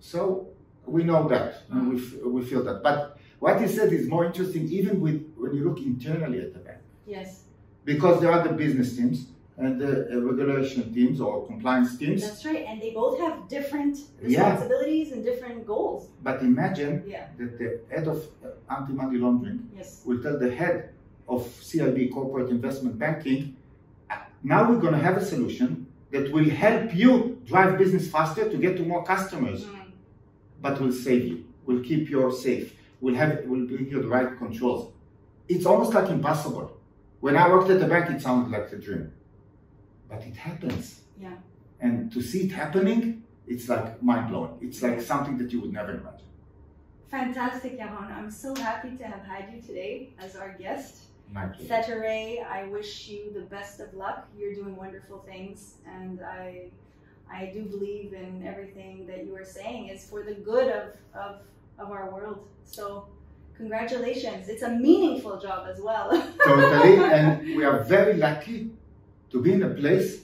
So 0.01 0.49
we 0.87 1.03
know 1.05 1.29
that 1.29 1.63
and 1.71 1.91
we, 1.91 1.97
f- 2.01 2.15
we 2.25 2.43
feel 2.45 2.63
that. 2.65 2.83
But 2.83 3.19
what 3.41 3.61
he 3.61 3.67
said 3.69 3.93
is 3.93 4.09
more 4.09 4.25
interesting 4.25 4.69
even 4.69 5.01
with 5.01 5.33
when 5.37 5.55
you 5.55 5.65
look 5.69 5.79
internally 5.81 6.41
at 6.41 6.53
the 6.53 6.61
bank. 6.61 6.79
Yes. 7.07 7.42
Because 7.85 8.21
there 8.21 8.31
are 8.31 8.47
the 8.47 8.55
business 8.55 8.97
teams 8.97 9.27
and 9.57 9.81
the 9.81 10.09
uh, 10.13 10.21
regulation 10.21 10.93
teams 10.95 11.21
or 11.21 11.47
compliance 11.47 11.97
teams. 11.99 12.23
That's 12.23 12.45
right. 12.47 12.65
And 12.69 12.81
they 12.81 12.91
both 12.91 13.19
have 13.19 13.49
different 13.49 13.99
Yeah. 14.23 14.51
responsibilities 14.51 15.13
and 15.13 15.25
different 15.25 15.67
goals. 15.67 16.09
But 16.23 16.43
imagine 16.43 17.03
Yeah. 17.07 17.27
that 17.39 17.59
the 17.59 17.81
head 17.91 18.07
of 18.09 18.19
uh, 18.45 18.49
anti-money 18.77 19.19
laundering 19.19 19.69
Yes. 19.77 20.03
will 20.07 20.23
tell 20.23 20.39
the 20.39 20.51
head 20.51 20.91
of 21.29 21.43
CIB, 21.61 22.09
Corporate 22.09 22.51
Investment 22.51 22.99
Banking, 22.99 23.57
"Uh, 24.11 24.17
now 24.43 24.69
we're 24.69 24.81
going 24.81 24.95
to 24.95 25.05
have 25.09 25.17
a 25.17 25.25
solution 25.25 25.87
that 26.13 26.33
will 26.33 26.49
help 26.67 26.95
you 26.95 27.39
drive 27.45 27.79
business 27.79 28.09
faster 28.11 28.49
to 28.49 28.57
get 28.57 28.77
to 28.77 28.85
more 28.85 29.03
customers, 29.05 29.65
Mm. 29.65 29.93
but 30.61 30.81
will 30.81 30.93
save 30.93 31.25
you, 31.27 31.45
will 31.67 31.81
keep 31.81 32.09
you 32.11 32.31
safe, 32.33 32.75
will 33.01 33.15
have, 33.15 33.45
will 33.47 33.67
bring 33.67 33.87
you 33.91 34.01
the 34.03 34.09
right 34.09 34.37
controls. 34.39 34.93
It's 35.49 35.67
almost 35.67 35.93
like 35.95 36.09
impossible. 36.11 36.71
When 37.23 37.37
I 37.37 37.49
worked 37.49 37.71
at 37.71 37.79
the 37.79 37.87
bank, 37.87 38.11
it 38.11 38.21
sounded 38.21 38.51
like 38.51 38.73
a 38.73 38.77
dream, 38.77 39.13
but 40.09 40.23
it 40.27 40.35
happens. 40.35 41.03
Yeah. 41.21 41.37
And 41.79 42.11
to 42.11 42.21
see 42.21 42.47
it 42.47 42.51
happening, 42.51 43.23
it's 43.47 43.69
like 43.69 44.03
mind 44.03 44.31
blowing. 44.31 44.59
It's 44.61 44.83
like 44.83 45.01
something 45.01 45.39
that 45.39 45.53
you 45.53 45.61
would 45.61 45.73
never 45.73 45.93
imagine. 45.93 46.27
Fantastic, 47.13 47.79
Yaron. 47.79 48.11
I'm 48.11 48.29
so 48.29 48.57
happy 48.57 48.97
to 48.97 49.05
have 49.05 49.25
had 49.25 49.55
you 49.55 49.63
today 49.63 50.15
as 50.19 50.35
our 50.35 50.57
guest. 50.59 51.03
Thetaray, 51.33 52.45
I 52.45 52.65
wish 52.65 53.07
you 53.07 53.33
the 53.33 53.43
best 53.43 53.79
of 53.79 53.95
luck. 53.95 54.29
You're 54.37 54.55
doing 54.55 54.75
wonderful 54.75 55.21
things, 55.21 55.75
and 55.87 56.21
I, 56.23 56.71
I 57.33 57.53
do 57.55 57.63
believe 57.63 58.15
in 58.15 58.45
everything 58.45 59.07
that 59.07 59.25
you 59.27 59.37
are 59.37 59.45
saying 59.45 59.91
is 59.91 60.05
for 60.05 60.25
the 60.25 60.35
good 60.35 60.69
of, 60.73 60.89
of, 61.15 61.37
of 61.79 61.93
our 61.93 62.11
world. 62.11 62.49
So, 62.65 63.07
congratulations. 63.57 64.49
It's 64.49 64.63
a 64.63 64.71
meaningful 64.71 65.39
job 65.41 65.67
as 65.73 65.81
well. 65.81 66.11
totally 66.45 66.97
and 66.99 67.57
we 67.57 67.65
are 67.65 67.85
very 67.85 68.15
lucky 68.15 68.71
to 69.31 69.41
be 69.41 69.53
in 69.53 69.63
a 69.63 69.71
place 69.71 70.23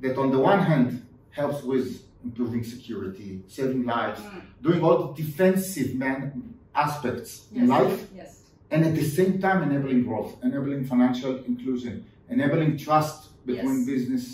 that 0.00 0.16
on 0.16 0.30
the 0.30 0.38
one 0.38 0.60
hand 0.60 1.06
helps 1.30 1.62
with 1.62 2.02
improving 2.24 2.62
security 2.64 3.42
saving 3.46 3.84
lives 3.84 4.20
Mm. 4.20 4.42
doing 4.66 4.80
all 4.84 4.96
the 5.06 5.22
defensive 5.22 5.94
man 5.94 6.54
aspects 6.74 7.30
in 7.54 7.68
life 7.68 7.96
Yes. 8.14 8.42
and 8.72 8.84
at 8.88 8.94
the 9.00 9.04
same 9.18 9.34
time 9.40 9.58
enabling 9.68 10.00
growth 10.08 10.32
enabling 10.42 10.84
financial 10.92 11.32
inclusion 11.50 12.04
enabling 12.28 12.76
trust 12.86 13.18
between 13.46 13.78
Yes. 13.78 13.86
business 13.92 14.24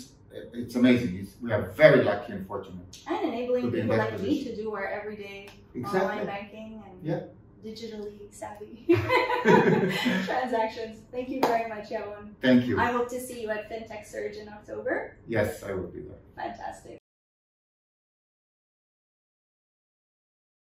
it's 0.61 0.75
amazing 0.75 1.11
it's, 1.21 1.33
we 1.43 1.51
are 1.55 1.63
very 1.83 2.01
lucky 2.03 2.31
and 2.35 2.47
fortunate 2.47 2.91
And 3.11 3.19
enabling 3.33 3.63
To 3.65 3.71
be 3.71 3.79
in 3.81 3.85
people 3.87 3.97
like 4.03 4.19
me 4.27 4.43
to 4.47 4.51
do 4.61 4.65
our 4.77 4.87
everyday 4.99 5.49
online 5.85 6.25
banking 6.25 6.69
and 6.85 6.95
Yeah. 7.09 7.21
Digitally 7.63 8.31
savvy 8.31 8.85
transactions. 10.25 10.99
Thank 11.11 11.29
you 11.29 11.39
very 11.41 11.67
much, 11.69 11.89
Yaron. 11.89 12.33
thank 12.41 12.65
you 12.67 12.79
I 12.79 12.91
hope 12.91 13.07
to 13.09 13.19
see 13.19 13.41
you 13.41 13.49
at 13.49 13.69
FinTech 13.69 14.05
Surge 14.05 14.35
in 14.37 14.47
October. 14.49 15.17
yes 15.27 15.63
i 15.63 15.71
will 15.73 15.87
be 15.87 16.01
there 16.01 16.17
Fantastic. 16.35 16.97